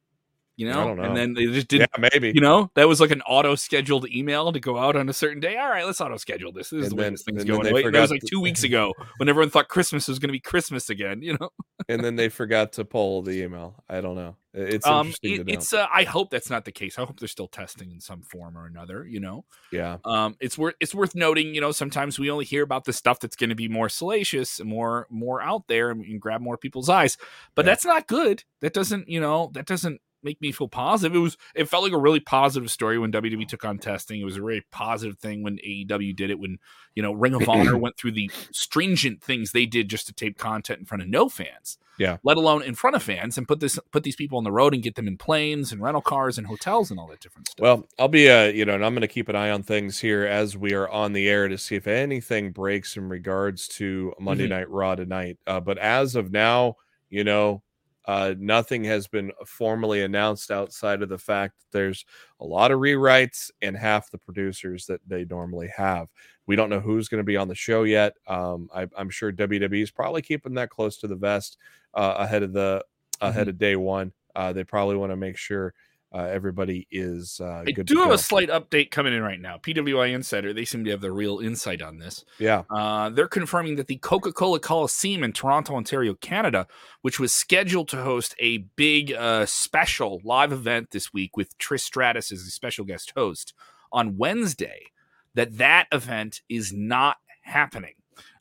You 0.61 0.69
know, 0.71 0.93
know. 0.93 1.03
and 1.03 1.17
then 1.17 1.33
they 1.33 1.45
just 1.47 1.67
didn't. 1.67 1.89
maybe. 1.97 2.31
You 2.35 2.41
know, 2.41 2.69
that 2.75 2.87
was 2.87 3.01
like 3.01 3.11
an 3.11 3.21
auto 3.23 3.55
scheduled 3.55 4.07
email 4.09 4.51
to 4.51 4.59
go 4.59 4.77
out 4.77 4.95
on 4.95 5.09
a 5.09 5.13
certain 5.13 5.39
day. 5.39 5.57
All 5.57 5.69
right, 5.69 5.85
let's 5.85 5.99
auto 5.99 6.17
schedule 6.17 6.51
this. 6.51 6.69
This 6.69 6.81
is 6.85 6.91
And 6.91 6.97
the 6.97 7.01
way 7.01 7.09
this 7.09 7.23
thing's 7.23 7.43
going. 7.43 7.73
Wait, 7.73 7.91
that 7.91 7.99
was 7.99 8.11
like 8.11 8.21
to- 8.21 8.27
two 8.27 8.39
weeks 8.41 8.63
ago 8.63 8.93
when 9.17 9.27
everyone 9.27 9.49
thought 9.49 9.67
Christmas 9.69 10.07
was 10.07 10.19
going 10.19 10.29
to 10.29 10.33
be 10.33 10.39
Christmas 10.39 10.89
again. 10.89 11.21
You 11.23 11.37
know, 11.39 11.49
and 11.89 12.03
then 12.03 12.15
they 12.15 12.29
forgot 12.29 12.73
to 12.73 12.85
pull 12.85 13.21
the 13.23 13.41
email. 13.41 13.83
I 13.89 14.01
don't 14.01 14.15
know. 14.15 14.35
It's 14.53 14.85
um, 14.85 15.13
it- 15.23 15.45
to 15.45 15.51
it's. 15.51 15.73
Uh, 15.73 15.87
I 15.91 16.03
hope 16.03 16.29
that's 16.29 16.49
not 16.49 16.65
the 16.65 16.71
case. 16.71 16.99
I 16.99 17.05
hope 17.05 17.19
they're 17.19 17.27
still 17.27 17.47
testing 17.47 17.91
in 17.91 18.01
some 18.01 18.21
form 18.21 18.57
or 18.57 18.65
another. 18.67 19.05
You 19.07 19.19
know, 19.21 19.45
yeah, 19.71 19.97
um, 20.05 20.35
it's 20.39 20.57
worth 20.57 20.75
it's 20.79 20.93
worth 20.93 21.15
noting. 21.15 21.55
You 21.55 21.61
know, 21.61 21.71
sometimes 21.71 22.19
we 22.19 22.29
only 22.29 22.45
hear 22.45 22.61
about 22.63 22.85
the 22.85 22.93
stuff 22.93 23.19
that's 23.19 23.35
going 23.35 23.49
to 23.49 23.55
be 23.55 23.67
more 23.67 23.89
salacious 23.89 24.59
and 24.59 24.69
more 24.69 25.07
more 25.09 25.41
out 25.41 25.67
there 25.67 25.89
and, 25.89 26.03
and 26.03 26.19
grab 26.21 26.41
more 26.41 26.57
people's 26.57 26.89
eyes. 26.89 27.17
But 27.55 27.65
Yeah. 27.65 27.71
that's 27.71 27.85
not 27.85 28.07
good. 28.07 28.43
That 28.59 28.73
doesn't 28.73 29.07
you 29.07 29.19
know 29.21 29.49
that 29.53 29.65
doesn't 29.65 30.01
make 30.23 30.39
me 30.41 30.51
feel 30.51 30.67
positive. 30.67 31.15
It 31.15 31.19
was 31.19 31.37
it 31.55 31.65
felt 31.65 31.83
like 31.83 31.93
a 31.93 31.97
really 31.99 32.19
positive 32.19 32.69
story 32.71 32.97
when 32.99 33.11
WWE 33.11 33.47
took 33.47 33.65
on 33.65 33.77
testing. 33.77 34.19
It 34.21 34.25
was 34.25 34.37
a 34.37 34.41
really 34.41 34.63
positive 34.71 35.17
thing 35.19 35.43
when 35.43 35.57
AEW 35.57 36.15
did 36.15 36.29
it. 36.29 36.39
When 36.39 36.57
you 36.95 37.03
know 37.03 37.13
Ring 37.13 37.33
of 37.33 37.47
Honor 37.49 37.77
went 37.77 37.97
through 37.97 38.11
the 38.13 38.29
stringent 38.51 39.23
things 39.23 39.51
they 39.51 39.65
did 39.65 39.89
just 39.89 40.07
to 40.07 40.13
tape 40.13 40.37
content 40.37 40.79
in 40.79 40.85
front 40.85 41.01
of 41.01 41.09
no 41.09 41.29
fans. 41.29 41.77
Yeah. 41.99 42.17
let 42.23 42.37
alone 42.37 42.63
in 42.63 42.73
front 42.73 42.95
of 42.95 43.03
fans 43.03 43.37
and 43.37 43.47
put 43.47 43.59
this 43.59 43.77
put 43.91 44.01
these 44.01 44.15
people 44.15 44.39
on 44.39 44.43
the 44.43 44.51
road 44.51 44.73
and 44.73 44.81
get 44.81 44.95
them 44.95 45.07
in 45.07 45.17
planes 45.17 45.71
and 45.71 45.81
rental 45.83 46.01
cars 46.01 46.39
and 46.39 46.47
hotels 46.47 46.89
and 46.89 46.99
all 46.99 47.05
that 47.07 47.19
different 47.19 47.49
stuff. 47.49 47.61
Well, 47.61 47.85
I'll 47.99 48.07
be, 48.07 48.27
uh, 48.27 48.45
you 48.45 48.65
know, 48.65 48.73
and 48.73 48.83
I'm 48.83 48.93
going 48.93 49.01
to 49.01 49.07
keep 49.07 49.29
an 49.29 49.35
eye 49.35 49.51
on 49.51 49.61
things 49.61 49.99
here 49.99 50.25
as 50.25 50.57
we 50.57 50.73
are 50.73 50.89
on 50.89 51.13
the 51.13 51.29
air 51.29 51.47
to 51.47 51.59
see 51.59 51.75
if 51.75 51.85
anything 51.85 52.53
breaks 52.53 52.97
in 52.97 53.07
regards 53.07 53.67
to 53.77 54.13
Monday 54.19 54.47
Mhm. 54.47 54.49
Night 54.49 54.69
Raw 54.71 54.95
tonight. 54.95 55.37
Uh, 55.45 55.59
but 55.59 55.77
as 55.77 56.15
of 56.15 56.31
now, 56.31 56.77
you 57.11 57.23
know, 57.23 57.61
uh, 58.05 58.33
nothing 58.37 58.83
has 58.83 59.07
been 59.07 59.31
formally 59.45 60.01
announced 60.01 60.49
outside 60.49 61.01
of 61.01 61.09
the 61.09 61.17
fact 61.17 61.59
that 61.59 61.77
there's 61.77 62.05
a 62.39 62.45
lot 62.45 62.71
of 62.71 62.79
rewrites 62.79 63.51
and 63.61 63.77
half 63.77 64.09
the 64.09 64.17
producers 64.17 64.85
that 64.87 65.01
they 65.07 65.25
normally 65.25 65.69
have. 65.75 66.07
We 66.47 66.55
don't 66.55 66.69
know 66.69 66.79
who's 66.79 67.07
going 67.07 67.19
to 67.19 67.25
be 67.25 67.37
on 67.37 67.47
the 67.47 67.55
show 67.55 67.83
yet. 67.83 68.13
Um, 68.27 68.69
I, 68.73 68.87
I'm 68.97 69.09
sure 69.09 69.31
WWE 69.31 69.83
is 69.83 69.91
probably 69.91 70.21
keeping 70.21 70.55
that 70.55 70.69
close 70.69 70.97
to 70.97 71.07
the 71.07 71.15
vest 71.15 71.57
uh, 71.93 72.15
ahead 72.17 72.43
of 72.43 72.53
the 72.53 72.83
ahead 73.21 73.47
of 73.47 73.57
day 73.57 73.75
one. 73.75 74.11
Uh, 74.35 74.51
they 74.51 74.63
probably 74.63 74.95
want 74.95 75.11
to 75.11 75.17
make 75.17 75.37
sure 75.37 75.73
uh, 76.13 76.23
everybody 76.23 76.87
is 76.91 77.39
uh, 77.41 77.63
I 77.65 77.71
good. 77.71 77.85
do 77.85 77.93
to 77.95 77.99
have 78.01 78.09
go. 78.09 78.13
a 78.15 78.17
slight 78.17 78.49
update 78.49 78.91
coming 78.91 79.13
in 79.13 79.21
right 79.23 79.39
now. 79.39 79.57
PWI 79.57 80.13
Insider, 80.13 80.53
they 80.53 80.65
seem 80.65 80.83
to 80.85 80.91
have 80.91 81.01
the 81.01 81.11
real 81.11 81.39
insight 81.39 81.81
on 81.81 81.99
this. 81.99 82.25
yeah, 82.37 82.63
Uh, 82.69 83.09
they're 83.09 83.27
confirming 83.27 83.77
that 83.77 83.87
the 83.87 83.95
Coca 83.97 84.33
Cola 84.33 84.59
Coliseum 84.59 85.23
in 85.23 85.31
Toronto, 85.33 85.75
Ontario, 85.75 86.13
Canada, 86.15 86.67
which 87.01 87.19
was 87.19 87.31
scheduled 87.33 87.87
to 87.89 88.03
host 88.03 88.35
a 88.39 88.57
big 88.75 89.13
uh, 89.13 89.45
special 89.45 90.19
live 90.25 90.51
event 90.51 90.91
this 90.91 91.13
week 91.13 91.37
with 91.37 91.57
Trish 91.57 91.81
Stratus 91.81 92.31
as 92.31 92.41
a 92.41 92.51
special 92.51 92.83
guest 92.85 93.13
host 93.15 93.53
on 93.91 94.17
Wednesday, 94.17 94.87
that 95.33 95.57
that 95.57 95.87
event 95.93 96.41
is 96.49 96.73
not 96.73 97.17
happening. 97.43 97.93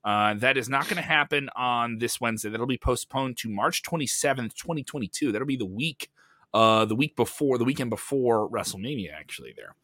Uh, 0.05 0.35
that 0.35 0.57
is 0.57 0.69
not 0.69 0.85
going 0.85 0.97
to 0.97 1.03
happen 1.03 1.49
on 1.55 1.99
this 1.99 2.21
Wednesday. 2.21 2.49
That'll 2.49 2.67
be 2.67 2.79
postponed 2.79 3.37
to 3.39 3.49
March 3.51 3.83
27th, 3.83 4.55
2022. 4.55 5.31
That'll 5.31 5.47
be 5.47 5.57
the 5.57 5.67
week 5.67 6.11
uh 6.55 6.85
the 6.85 6.95
week 6.95 7.17
before 7.17 7.59
the 7.59 7.65
weekend 7.65 7.91
before 7.91 8.49
WrestleMania 8.51 9.13
actually 9.13 9.55
there. 9.57 9.75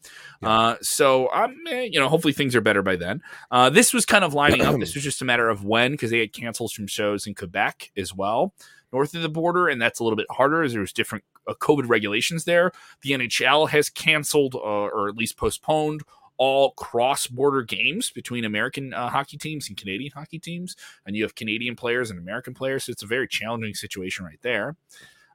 Yeah. 0.43 0.49
Uh 0.49 0.77
so 0.83 1.33
um 1.33 1.57
eh, 1.69 1.89
you 1.91 2.01
know 2.01 2.09
hopefully 2.09 2.33
things 2.33 2.55
are 2.57 2.61
better 2.61 2.83
by 2.83 2.97
then. 2.97 3.23
Uh 3.51 3.71
this 3.71 3.93
was 3.93 4.07
kind 4.07 4.25
of 4.25 4.35
lining 4.35 4.63
up. 4.63 4.79
This 4.79 4.95
was 4.95 5.05
just 5.05 5.23
a 5.23 5.25
matter 5.25 5.49
of 5.49 5.65
when 5.65 5.93
because 5.93 6.11
they 6.11 6.21
had 6.21 6.33
canceled 6.33 6.73
from 6.73 6.87
shows 6.87 7.27
in 7.27 7.35
Quebec 7.35 7.91
as 7.97 8.15
well 8.15 8.55
north 8.93 9.15
of 9.15 9.23
the 9.23 9.29
border 9.29 9.69
and 9.69 9.81
that's 9.83 10.01
a 10.01 10.05
little 10.05 10.17
bit 10.17 10.27
harder 10.31 10.63
as 10.63 10.73
there's 10.73 10.93
different 10.93 11.25
uh, 11.47 11.55
COVID 11.55 11.89
regulations 11.89 12.45
there. 12.45 12.73
The 13.03 13.11
NHL 13.11 13.69
has 13.71 13.91
canceled 13.91 14.55
uh, 14.55 14.59
or 14.59 15.09
at 15.09 15.17
least 15.17 15.37
postponed 15.37 16.03
all 16.39 16.73
cross-border 16.73 17.63
games 17.63 18.11
between 18.11 18.45
American 18.45 18.93
uh, 18.93 19.09
hockey 19.09 19.39
teams 19.39 19.69
and 19.69 19.77
Canadian 19.77 20.13
hockey 20.15 20.39
teams, 20.39 20.77
and 21.07 21.17
you 21.17 21.23
have 21.23 21.35
Canadian 21.35 21.77
players 21.77 22.11
and 22.11 22.19
American 22.19 22.55
players. 22.55 22.85
So 22.85 22.93
it's 22.93 23.03
a 23.03 23.07
very 23.07 23.27
challenging 23.27 23.75
situation 23.75 24.25
right 24.25 24.39
there. 24.43 24.77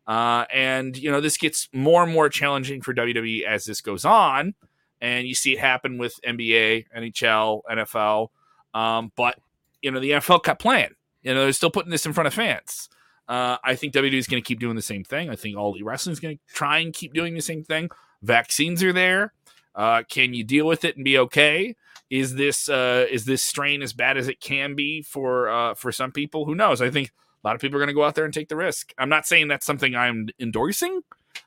Uh, 0.07 0.45
and 0.51 0.97
you 0.97 1.11
know 1.11 1.21
this 1.21 1.37
gets 1.37 1.69
more 1.73 2.03
and 2.03 2.11
more 2.11 2.29
challenging 2.29 2.81
for 2.81 2.93
WWE 2.93 3.43
as 3.43 3.65
this 3.65 3.81
goes 3.81 4.03
on, 4.03 4.55
and 4.99 5.27
you 5.27 5.35
see 5.35 5.53
it 5.53 5.59
happen 5.59 5.97
with 5.97 6.19
NBA, 6.27 6.85
NHL, 6.95 7.61
NFL. 7.69 8.29
Um, 8.73 9.11
but 9.15 9.37
you 9.81 9.91
know 9.91 9.99
the 9.99 10.11
NFL 10.11 10.43
kept 10.43 10.61
playing. 10.61 10.95
You 11.21 11.33
know 11.33 11.43
they're 11.43 11.53
still 11.53 11.71
putting 11.71 11.91
this 11.91 12.05
in 12.05 12.13
front 12.13 12.27
of 12.27 12.33
fans. 12.33 12.89
Uh, 13.27 13.57
I 13.63 13.75
think 13.75 13.93
WWE 13.93 14.13
is 14.13 14.27
going 14.27 14.41
to 14.41 14.47
keep 14.47 14.59
doing 14.59 14.75
the 14.75 14.81
same 14.81 15.03
thing. 15.03 15.29
I 15.29 15.35
think 15.35 15.55
all 15.55 15.71
Elite 15.71 15.85
Wrestling 15.85 16.11
is 16.13 16.19
going 16.19 16.37
to 16.37 16.53
try 16.53 16.79
and 16.79 16.93
keep 16.93 17.13
doing 17.13 17.33
the 17.33 17.41
same 17.41 17.63
thing. 17.63 17.89
Vaccines 18.21 18.83
are 18.83 18.91
there. 18.91 19.33
Uh, 19.73 20.03
can 20.09 20.33
you 20.33 20.43
deal 20.43 20.65
with 20.65 20.83
it 20.83 20.95
and 20.97 21.05
be 21.05 21.17
okay? 21.17 21.75
Is 22.09 22.35
this 22.35 22.67
uh, 22.67 23.05
is 23.09 23.23
this 23.23 23.41
strain 23.41 23.81
as 23.81 23.93
bad 23.93 24.17
as 24.17 24.27
it 24.27 24.41
can 24.41 24.75
be 24.75 25.01
for 25.01 25.49
uh, 25.49 25.75
for 25.75 25.91
some 25.93 26.11
people? 26.11 26.45
Who 26.45 26.55
knows? 26.55 26.81
I 26.81 26.89
think 26.89 27.11
a 27.43 27.47
lot 27.47 27.55
of 27.55 27.61
people 27.61 27.77
are 27.77 27.79
going 27.79 27.87
to 27.87 27.93
go 27.93 28.03
out 28.03 28.15
there 28.15 28.25
and 28.25 28.33
take 28.33 28.49
the 28.49 28.55
risk. 28.55 28.93
I'm 28.97 29.09
not 29.09 29.25
saying 29.25 29.47
that's 29.47 29.65
something 29.65 29.95
I'm 29.95 30.29
endorsing 30.39 31.01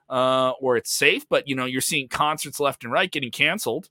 uh, 0.09 0.51
or 0.61 0.77
it's 0.77 0.93
safe, 0.93 1.29
but 1.29 1.47
you 1.49 1.55
know, 1.55 1.65
you're 1.65 1.81
seeing 1.81 2.09
concerts 2.09 2.61
left 2.61 2.85
and 2.85 2.93
right 2.93 3.11
getting 3.11 3.31
canceled. 3.31 3.91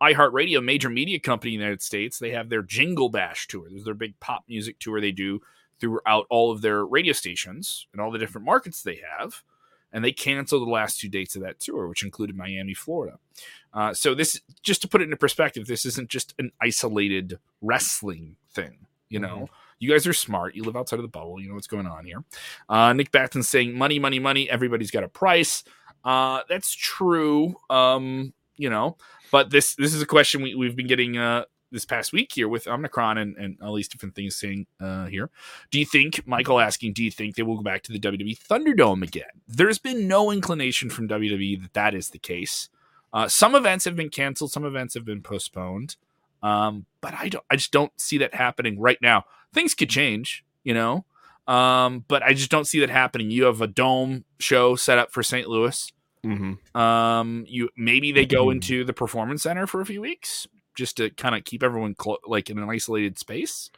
iHeartRadio, 0.00 0.64
major 0.64 0.88
media 0.88 1.18
company 1.18 1.54
in 1.54 1.60
the 1.60 1.64
United 1.64 1.82
States, 1.82 2.18
they 2.18 2.30
have 2.30 2.48
their 2.48 2.62
Jingle 2.62 3.08
Bash 3.08 3.46
tour. 3.48 3.66
There's 3.68 3.84
their 3.84 3.94
big 3.94 4.18
pop 4.20 4.44
music 4.48 4.78
tour 4.78 5.00
they 5.00 5.12
do 5.12 5.40
throughout 5.80 6.26
all 6.30 6.50
of 6.50 6.60
their 6.60 6.84
radio 6.84 7.12
stations 7.12 7.86
and 7.92 8.00
all 8.00 8.10
the 8.10 8.18
different 8.18 8.44
markets 8.44 8.82
they 8.82 9.00
have. 9.18 9.42
and 9.92 10.04
they 10.04 10.12
canceled 10.12 10.66
the 10.66 10.70
last 10.70 11.00
two 11.00 11.08
dates 11.08 11.34
of 11.34 11.42
that 11.42 11.60
tour, 11.60 11.88
which 11.88 12.02
included 12.04 12.36
Miami, 12.36 12.74
Florida. 12.74 13.18
Uh, 13.72 13.94
so 13.94 14.14
this, 14.14 14.40
just 14.62 14.82
to 14.82 14.88
put 14.88 15.00
it 15.00 15.04
into 15.04 15.16
perspective, 15.16 15.66
this 15.66 15.86
isn't 15.86 16.10
just 16.10 16.34
an 16.38 16.52
isolated 16.60 17.38
wrestling 17.62 18.36
thing. 18.52 18.86
You 19.08 19.20
know, 19.20 19.36
mm-hmm. 19.36 19.54
You 19.78 19.90
guys 19.90 20.06
are 20.06 20.12
smart. 20.12 20.54
You 20.54 20.64
live 20.64 20.76
outside 20.76 20.98
of 20.98 21.02
the 21.02 21.08
bubble. 21.08 21.40
You 21.40 21.48
know 21.48 21.54
what's 21.54 21.66
going 21.66 21.86
on 21.86 22.04
here. 22.04 22.24
Uh, 22.68 22.92
Nick 22.92 23.10
Batton 23.10 23.42
saying, 23.42 23.76
"Money, 23.76 23.98
money, 23.98 24.18
money. 24.18 24.48
Everybody's 24.50 24.90
got 24.90 25.04
a 25.04 25.08
price." 25.08 25.64
Uh, 26.04 26.40
that's 26.48 26.72
true. 26.72 27.54
Um, 27.70 28.32
you 28.56 28.70
know, 28.70 28.96
but 29.30 29.50
this 29.50 29.74
this 29.74 29.94
is 29.94 30.02
a 30.02 30.06
question 30.06 30.42
we, 30.42 30.54
we've 30.54 30.76
been 30.76 30.86
getting 30.86 31.16
uh, 31.16 31.44
this 31.70 31.84
past 31.84 32.12
week 32.12 32.32
here 32.32 32.48
with 32.48 32.66
Omicron 32.66 33.18
and, 33.18 33.36
and 33.36 33.58
all 33.62 33.74
these 33.74 33.88
different 33.88 34.14
things 34.14 34.36
saying 34.36 34.66
uh, 34.80 35.06
here. 35.06 35.30
Do 35.70 35.78
you 35.78 35.86
think, 35.86 36.26
Michael 36.26 36.60
asking, 36.60 36.94
do 36.94 37.04
you 37.04 37.10
think 37.10 37.34
they 37.34 37.42
will 37.42 37.56
go 37.56 37.62
back 37.62 37.82
to 37.84 37.92
the 37.92 38.00
WWE 38.00 38.38
Thunderdome 38.38 39.02
again? 39.02 39.24
There's 39.46 39.78
been 39.78 40.08
no 40.08 40.30
inclination 40.30 40.90
from 40.90 41.08
WWE 41.08 41.62
that 41.62 41.74
that 41.74 41.94
is 41.94 42.10
the 42.10 42.18
case. 42.18 42.68
Uh, 43.12 43.28
some 43.28 43.54
events 43.54 43.84
have 43.84 43.96
been 43.96 44.10
canceled, 44.10 44.52
some 44.52 44.64
events 44.64 44.94
have 44.94 45.04
been 45.04 45.22
postponed, 45.22 45.96
um, 46.42 46.86
but 47.00 47.14
I 47.14 47.28
don't. 47.28 47.44
I 47.50 47.56
just 47.56 47.72
don't 47.72 47.92
see 47.98 48.18
that 48.18 48.34
happening 48.34 48.78
right 48.78 48.98
now. 49.00 49.24
Things 49.52 49.74
could 49.74 49.90
change, 49.90 50.44
you 50.64 50.74
know, 50.74 51.04
um, 51.48 52.04
but 52.08 52.22
I 52.22 52.34
just 52.34 52.50
don't 52.50 52.66
see 52.66 52.80
that 52.80 52.90
happening. 52.90 53.30
You 53.30 53.44
have 53.44 53.62
a 53.62 53.66
dome 53.66 54.24
show 54.38 54.76
set 54.76 54.98
up 54.98 55.10
for 55.10 55.22
St. 55.22 55.48
Louis. 55.48 55.90
Mm-hmm. 56.24 56.78
Um, 56.78 57.44
you 57.48 57.70
maybe 57.76 58.12
they 58.12 58.26
go 58.26 58.44
mm-hmm. 58.44 58.56
into 58.56 58.84
the 58.84 58.92
performance 58.92 59.44
center 59.44 59.66
for 59.66 59.80
a 59.80 59.86
few 59.86 60.00
weeks 60.00 60.46
just 60.74 60.98
to 60.98 61.10
kind 61.10 61.34
of 61.34 61.44
keep 61.44 61.62
everyone 61.62 61.94
clo- 61.94 62.18
like 62.26 62.50
in 62.50 62.58
an 62.58 62.68
isolated 62.68 63.18
space. 63.18 63.70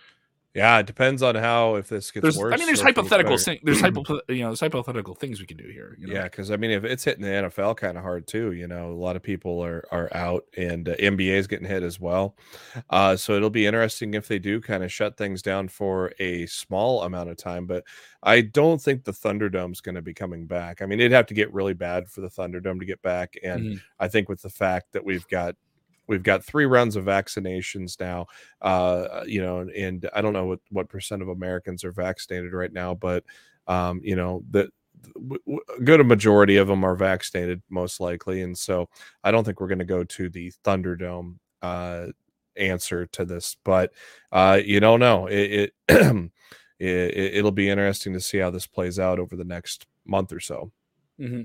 Yeah, 0.53 0.79
it 0.81 0.87
depends 0.87 1.23
on 1.23 1.37
how 1.37 1.77
if 1.77 1.89
this 1.89 2.11
gets 2.11 2.23
there's, 2.23 2.37
worse. 2.37 2.55
I 2.55 2.57
mean, 2.57 2.67
there's 2.67 2.81
hypothetical 2.81 3.39
things. 3.39 3.61
There's 3.63 3.81
hypo, 3.81 4.03
you 4.29 4.41
know, 4.41 4.49
there's 4.49 4.59
hypothetical 4.59 5.15
things 5.15 5.39
we 5.39 5.47
can 5.47 5.57
do 5.57 5.69
here. 5.69 5.97
You 6.01 6.09
know? 6.09 6.15
Yeah, 6.15 6.25
because 6.25 6.51
I 6.51 6.57
mean, 6.57 6.73
if 6.73 6.83
it's 6.83 7.05
hitting 7.05 7.23
the 7.23 7.29
NFL 7.29 7.77
kind 7.77 7.97
of 7.97 8.03
hard 8.03 8.27
too, 8.27 8.51
you 8.51 8.67
know, 8.67 8.91
a 8.91 8.93
lot 8.93 9.15
of 9.15 9.23
people 9.23 9.65
are 9.65 9.85
are 9.93 10.09
out, 10.13 10.45
and 10.57 10.89
uh, 10.89 10.97
NBA 10.97 11.35
is 11.35 11.47
getting 11.47 11.69
hit 11.69 11.85
as 11.85 12.01
well. 12.01 12.35
Uh, 12.91 13.15
so 13.15 13.35
it'll 13.35 13.49
be 13.49 13.65
interesting 13.65 14.15
if 14.15 14.27
they 14.27 14.41
do 14.41 14.61
kind 14.61 14.83
of 14.83 14.91
shut 14.91 15.17
things 15.17 15.41
down 15.41 15.69
for 15.69 16.13
a 16.19 16.47
small 16.47 17.05
amount 17.05 17.31
of 17.31 17.37
time. 17.37 17.67
But 17.67 17.85
I 18.25 18.41
don't 18.41 18.83
think 18.83 19.05
the 19.05 19.13
Thunderdome's 19.13 19.81
going 19.81 19.95
to 19.95 20.03
be 20.03 20.15
coming 20.15 20.47
back. 20.47 20.83
I 20.83 20.87
mean, 20.87 20.99
it'd 20.99 21.13
have 21.13 21.27
to 21.27 21.35
get 21.35 21.53
really 21.55 21.75
bad 21.75 22.09
for 22.09 22.23
the 22.23 22.29
Thunderdome 22.29 22.81
to 22.81 22.87
get 22.87 23.01
back, 23.03 23.35
and 23.45 23.61
mm-hmm. 23.61 23.77
I 24.01 24.09
think 24.09 24.29
with 24.29 24.43
the 24.43 24.51
fact 24.51 24.95
that 24.95 25.05
we've 25.05 25.29
got 25.29 25.55
we've 26.11 26.25
got 26.25 26.45
three 26.45 26.67
rounds 26.67 26.97
of 26.97 27.05
vaccinations 27.05 27.99
now 28.01 28.27
uh, 28.61 29.23
you 29.27 29.41
know 29.41 29.67
and 29.75 30.11
i 30.13 30.21
don't 30.21 30.33
know 30.33 30.45
what 30.45 30.59
what 30.71 30.89
percent 30.89 31.23
of 31.23 31.29
americans 31.29 31.85
are 31.85 31.93
vaccinated 31.93 32.53
right 32.53 32.73
now 32.73 32.93
but 32.93 33.25
um, 33.69 34.01
you 34.03 34.17
know 34.17 34.43
that 34.51 34.69
a 35.79 35.85
good 35.85 36.05
majority 36.05 36.57
of 36.57 36.67
them 36.67 36.85
are 36.85 36.97
vaccinated 36.97 37.63
most 37.71 38.01
likely 38.01 38.43
and 38.43 38.59
so 38.59 38.89
i 39.25 39.31
don't 39.31 39.45
think 39.45 39.61
we're 39.61 39.69
going 39.69 39.79
to 39.79 39.85
go 39.85 40.05
to 40.05 40.29
the 40.29 40.53
thunderdome 40.65 41.37
uh, 41.63 42.07
answer 42.57 43.07
to 43.07 43.25
this 43.25 43.57
but 43.65 43.93
uh, 44.33 44.61
you 44.63 44.81
don't 44.81 45.01
know 45.01 45.27
it, 45.29 45.73
it, 45.89 46.31
it 46.81 47.45
will 47.45 47.53
be 47.53 47.71
interesting 47.71 48.13
to 48.13 48.21
see 48.21 48.39
how 48.39 48.51
this 48.51 48.67
plays 48.67 48.99
out 48.99 49.19
over 49.19 49.37
the 49.37 49.45
next 49.45 49.87
month 50.05 50.33
or 50.33 50.41
so 50.41 50.73
mm-hmm. 51.19 51.43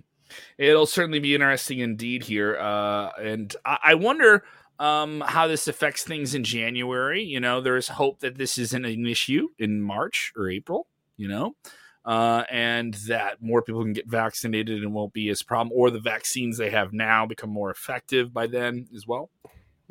It'll 0.58 0.86
certainly 0.86 1.20
be 1.20 1.34
interesting 1.34 1.80
indeed 1.80 2.24
here. 2.24 2.58
Uh, 2.58 3.10
and 3.22 3.56
I, 3.66 3.78
I 3.84 3.96
wonder 3.96 4.44
um, 4.80 5.24
how 5.26 5.48
this 5.48 5.68
affects 5.68 6.04
things 6.04 6.36
in 6.36 6.44
January. 6.44 7.24
You 7.24 7.40
know, 7.40 7.62
there's 7.62 7.88
hope 7.88 8.20
that 8.20 8.38
this 8.38 8.58
isn't 8.58 8.86
an 8.86 9.06
issue 9.06 9.50
in 9.58 9.82
March 9.82 10.34
or 10.36 10.50
April, 10.50 10.88
you 11.18 11.28
know, 11.28 11.56
uh, 12.04 12.44
and 12.50 12.94
that 13.08 13.42
more 13.42 13.62
people 13.62 13.84
can 13.84 13.94
get 13.94 14.08
vaccinated 14.08 14.84
and 14.84 14.94
won't 14.94 15.14
be 15.14 15.30
as 15.30 15.44
problem, 15.44 15.72
or 15.76 15.90
the 15.90 16.00
vaccines 16.00 16.58
they 16.58 16.70
have 16.70 16.94
now 16.94 17.26
become 17.26 17.50
more 17.50 17.72
effective 17.72 18.34
by 18.34 18.48
then 18.48 18.88
as 18.96 19.08
well. 19.08 19.30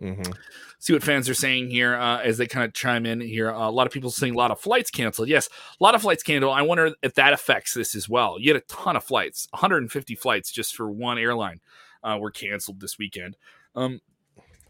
Mm-hmm. 0.00 0.32
See 0.78 0.92
what 0.92 1.02
fans 1.02 1.28
are 1.28 1.34
saying 1.34 1.70
here 1.70 1.94
uh, 1.94 2.20
as 2.20 2.36
they 2.36 2.46
kind 2.46 2.64
of 2.64 2.74
chime 2.74 3.06
in 3.06 3.20
here. 3.20 3.50
Uh, 3.50 3.68
a 3.68 3.70
lot 3.70 3.86
of 3.86 3.92
people 3.92 4.10
saying 4.10 4.34
a 4.34 4.36
lot 4.36 4.50
of 4.50 4.60
flights 4.60 4.90
canceled. 4.90 5.28
Yes, 5.28 5.48
a 5.80 5.82
lot 5.82 5.94
of 5.94 6.02
flights 6.02 6.22
canceled. 6.22 6.56
I 6.56 6.62
wonder 6.62 6.92
if 7.02 7.14
that 7.14 7.32
affects 7.32 7.74
this 7.74 7.94
as 7.94 8.08
well. 8.08 8.38
You 8.38 8.52
had 8.52 8.62
a 8.62 8.66
ton 8.66 8.96
of 8.96 9.04
flights, 9.04 9.48
150 9.50 10.14
flights 10.16 10.50
just 10.50 10.74
for 10.74 10.90
one 10.90 11.18
airline 11.18 11.60
uh, 12.02 12.18
were 12.20 12.30
canceled 12.30 12.80
this 12.80 12.98
weekend. 12.98 13.36
Um, 13.74 14.00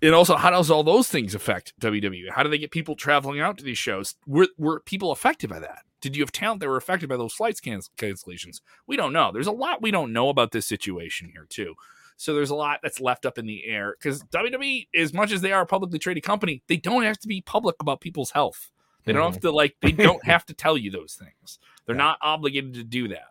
and 0.02 0.14
also, 0.14 0.36
how 0.36 0.50
does 0.50 0.70
all 0.70 0.84
those 0.84 1.08
things 1.08 1.34
affect 1.34 1.72
WWE? 1.80 2.30
How 2.30 2.42
do 2.42 2.50
they 2.50 2.58
get 2.58 2.70
people 2.70 2.94
traveling 2.94 3.40
out 3.40 3.56
to 3.58 3.64
these 3.64 3.78
shows? 3.78 4.14
Were, 4.26 4.48
were 4.58 4.80
people 4.80 5.10
affected 5.10 5.48
by 5.48 5.60
that? 5.60 5.84
Did 6.00 6.14
you 6.14 6.22
have 6.22 6.32
talent 6.32 6.60
that 6.60 6.68
were 6.68 6.76
affected 6.76 7.08
by 7.08 7.16
those 7.16 7.32
flights 7.32 7.60
cancellations? 7.60 8.60
We 8.86 8.96
don't 8.96 9.14
know. 9.14 9.32
There's 9.32 9.46
a 9.46 9.52
lot 9.52 9.80
we 9.80 9.90
don't 9.90 10.12
know 10.12 10.28
about 10.28 10.50
this 10.50 10.66
situation 10.66 11.30
here, 11.32 11.46
too. 11.48 11.74
So 12.16 12.34
there's 12.34 12.50
a 12.50 12.54
lot 12.54 12.80
that's 12.82 13.00
left 13.00 13.26
up 13.26 13.38
in 13.38 13.46
the 13.46 13.64
air 13.66 13.96
because 13.98 14.22
WWE, 14.24 14.88
as 14.94 15.12
much 15.12 15.32
as 15.32 15.40
they 15.40 15.52
are 15.52 15.62
a 15.62 15.66
publicly 15.66 15.98
traded 15.98 16.22
company, 16.22 16.62
they 16.68 16.76
don't 16.76 17.02
have 17.02 17.18
to 17.20 17.28
be 17.28 17.40
public 17.40 17.76
about 17.80 18.00
people's 18.00 18.30
health. 18.30 18.70
They 19.04 19.12
don't 19.12 19.22
have 19.22 19.32
mm-hmm. 19.34 19.48
to 19.48 19.52
like. 19.52 19.76
They 19.82 19.92
don't 19.92 20.24
have 20.26 20.46
to 20.46 20.54
tell 20.54 20.78
you 20.78 20.90
those 20.90 21.14
things. 21.14 21.58
They're 21.86 21.94
yeah. 21.94 22.02
not 22.02 22.18
obligated 22.22 22.74
to 22.74 22.84
do 22.84 23.08
that. 23.08 23.26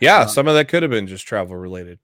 Yeah, 0.00 0.20
um, 0.20 0.28
some 0.28 0.48
of 0.48 0.54
that 0.54 0.68
could 0.68 0.82
have 0.82 0.90
been 0.90 1.06
just 1.06 1.26
travel 1.26 1.56
related. 1.56 1.98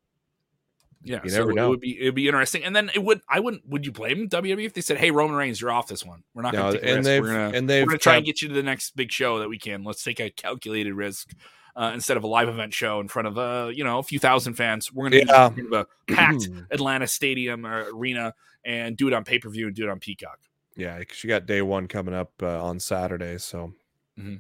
Yeah, 1.04 1.20
you 1.24 1.30
so 1.30 1.38
never 1.38 1.52
know. 1.52 1.66
It 1.66 1.70
would 1.70 1.80
be 1.80 2.00
it 2.00 2.04
would 2.06 2.14
be 2.14 2.26
interesting. 2.26 2.64
And 2.64 2.74
then 2.74 2.90
it 2.94 3.02
would 3.02 3.20
I 3.28 3.40
wouldn't 3.40 3.68
would 3.68 3.84
you 3.84 3.92
blame 3.92 4.28
WWE 4.28 4.64
if 4.64 4.74
they 4.74 4.80
said, 4.80 4.98
"Hey, 4.98 5.10
Roman 5.10 5.36
Reigns, 5.36 5.60
you're 5.60 5.70
off 5.70 5.88
this 5.88 6.04
one. 6.04 6.22
We're 6.34 6.42
not 6.42 6.52
going 6.52 6.74
to 6.74 6.80
take 6.80 6.88
and 6.88 7.06
risk. 7.06 7.22
We're 7.22 7.28
gonna 7.28 7.56
and 7.56 7.68
they're 7.68 7.84
going 7.84 7.98
to 7.98 8.02
try 8.02 8.16
and 8.16 8.26
get 8.26 8.40
you 8.40 8.48
to 8.48 8.54
the 8.54 8.62
next 8.62 8.94
big 8.96 9.10
show 9.10 9.40
that 9.40 9.48
we 9.48 9.58
can. 9.58 9.84
Let's 9.84 10.02
take 10.02 10.20
a 10.20 10.30
calculated 10.30 10.94
risk." 10.94 11.32
Uh, 11.74 11.92
instead 11.94 12.18
of 12.18 12.22
a 12.22 12.26
live 12.26 12.50
event 12.50 12.74
show 12.74 13.00
in 13.00 13.08
front 13.08 13.26
of 13.26 13.38
uh, 13.38 13.70
you 13.72 13.82
know 13.82 13.98
a 13.98 14.02
few 14.02 14.18
thousand 14.18 14.52
fans. 14.54 14.92
We're 14.92 15.08
going 15.08 15.26
to 15.26 15.32
yeah. 15.32 15.48
have 15.48 15.72
a 15.72 15.86
packed 16.06 16.48
Atlanta 16.70 17.06
stadium 17.06 17.64
or 17.64 17.88
arena 17.94 18.34
and 18.62 18.94
do 18.94 19.08
it 19.08 19.14
on 19.14 19.24
pay 19.24 19.38
per 19.38 19.48
view 19.48 19.68
and 19.68 19.74
do 19.74 19.84
it 19.84 19.90
on 19.90 19.98
Peacock. 19.98 20.38
Yeah, 20.76 20.98
because 20.98 21.24
you 21.24 21.28
got 21.28 21.46
day 21.46 21.62
one 21.62 21.88
coming 21.88 22.14
up 22.14 22.30
uh, 22.42 22.62
on 22.62 22.78
Saturday, 22.78 23.38
so. 23.38 23.72
Mm-hmm. 24.18 24.36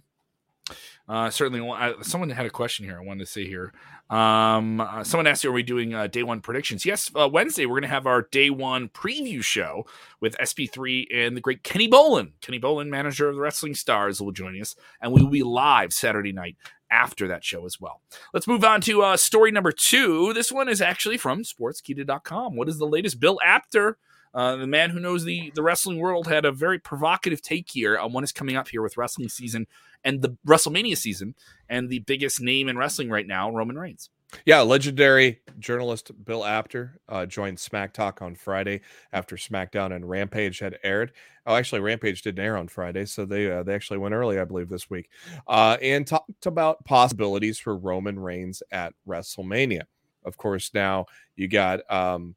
Uh, 1.12 1.28
certainly, 1.28 1.60
I, 1.68 1.92
someone 2.00 2.30
had 2.30 2.46
a 2.46 2.50
question 2.50 2.86
here. 2.86 2.98
I 2.98 3.04
wanted 3.04 3.26
to 3.26 3.30
say 3.30 3.46
here. 3.46 3.74
Um, 4.08 4.80
uh, 4.80 5.04
someone 5.04 5.26
asked, 5.26 5.44
"Are 5.44 5.52
we 5.52 5.62
doing 5.62 5.92
uh, 5.92 6.06
day 6.06 6.22
one 6.22 6.40
predictions?" 6.40 6.86
Yes, 6.86 7.10
uh, 7.14 7.28
Wednesday 7.30 7.66
we're 7.66 7.74
going 7.74 7.82
to 7.82 7.88
have 7.88 8.06
our 8.06 8.22
day 8.22 8.48
one 8.48 8.88
preview 8.88 9.42
show 9.42 9.84
with 10.22 10.34
SP3 10.38 11.04
and 11.12 11.36
the 11.36 11.42
great 11.42 11.64
Kenny 11.64 11.86
Bolin. 11.86 12.30
Kenny 12.40 12.58
Bolin, 12.58 12.88
manager 12.88 13.28
of 13.28 13.34
the 13.34 13.42
Wrestling 13.42 13.74
Stars, 13.74 14.22
will 14.22 14.32
join 14.32 14.58
us, 14.58 14.74
and 15.02 15.12
we 15.12 15.22
will 15.22 15.28
be 15.28 15.42
live 15.42 15.92
Saturday 15.92 16.32
night 16.32 16.56
after 16.90 17.28
that 17.28 17.44
show 17.44 17.66
as 17.66 17.78
well. 17.78 18.00
Let's 18.32 18.48
move 18.48 18.64
on 18.64 18.80
to 18.82 19.02
uh, 19.02 19.18
story 19.18 19.50
number 19.50 19.70
two. 19.70 20.32
This 20.32 20.50
one 20.50 20.70
is 20.70 20.80
actually 20.80 21.18
from 21.18 21.42
Sportskeeda.com. 21.42 22.56
What 22.56 22.70
is 22.70 22.78
the 22.78 22.86
latest? 22.86 23.20
Bill 23.20 23.38
Apter. 23.44 23.98
Uh, 24.34 24.56
the 24.56 24.66
man 24.66 24.90
who 24.90 25.00
knows 25.00 25.24
the, 25.24 25.52
the 25.54 25.62
wrestling 25.62 25.98
world 25.98 26.26
had 26.26 26.44
a 26.44 26.52
very 26.52 26.78
provocative 26.78 27.42
take 27.42 27.70
here 27.70 27.98
on 27.98 28.12
what 28.12 28.24
is 28.24 28.32
coming 28.32 28.56
up 28.56 28.68
here 28.68 28.82
with 28.82 28.96
wrestling 28.96 29.28
season 29.28 29.66
and 30.04 30.22
the 30.22 30.36
WrestleMania 30.46 30.96
season, 30.96 31.34
and 31.68 31.88
the 31.88 32.00
biggest 32.00 32.40
name 32.40 32.68
in 32.68 32.76
wrestling 32.76 33.08
right 33.08 33.26
now, 33.26 33.50
Roman 33.50 33.78
Reigns. 33.78 34.10
Yeah, 34.46 34.60
legendary 34.62 35.40
journalist 35.58 36.10
Bill 36.24 36.44
Apter 36.44 36.98
uh, 37.08 37.26
joined 37.26 37.60
Smack 37.60 37.92
Talk 37.92 38.22
on 38.22 38.34
Friday 38.34 38.80
after 39.12 39.36
SmackDown 39.36 39.94
and 39.94 40.08
Rampage 40.08 40.58
had 40.58 40.78
aired. 40.82 41.12
Oh, 41.46 41.54
actually, 41.54 41.80
Rampage 41.82 42.22
didn't 42.22 42.44
air 42.44 42.56
on 42.56 42.68
Friday, 42.68 43.04
so 43.04 43.24
they 43.24 43.50
uh, 43.50 43.62
they 43.62 43.74
actually 43.74 43.98
went 43.98 44.14
early, 44.14 44.38
I 44.38 44.44
believe, 44.44 44.68
this 44.68 44.88
week, 44.88 45.10
uh, 45.46 45.76
and 45.82 46.06
talked 46.06 46.46
about 46.46 46.84
possibilities 46.84 47.58
for 47.58 47.76
Roman 47.76 48.18
Reigns 48.18 48.62
at 48.70 48.94
WrestleMania. 49.06 49.82
Of 50.24 50.36
course, 50.36 50.70
now 50.72 51.06
you 51.36 51.48
got 51.48 51.80
um, 51.92 52.34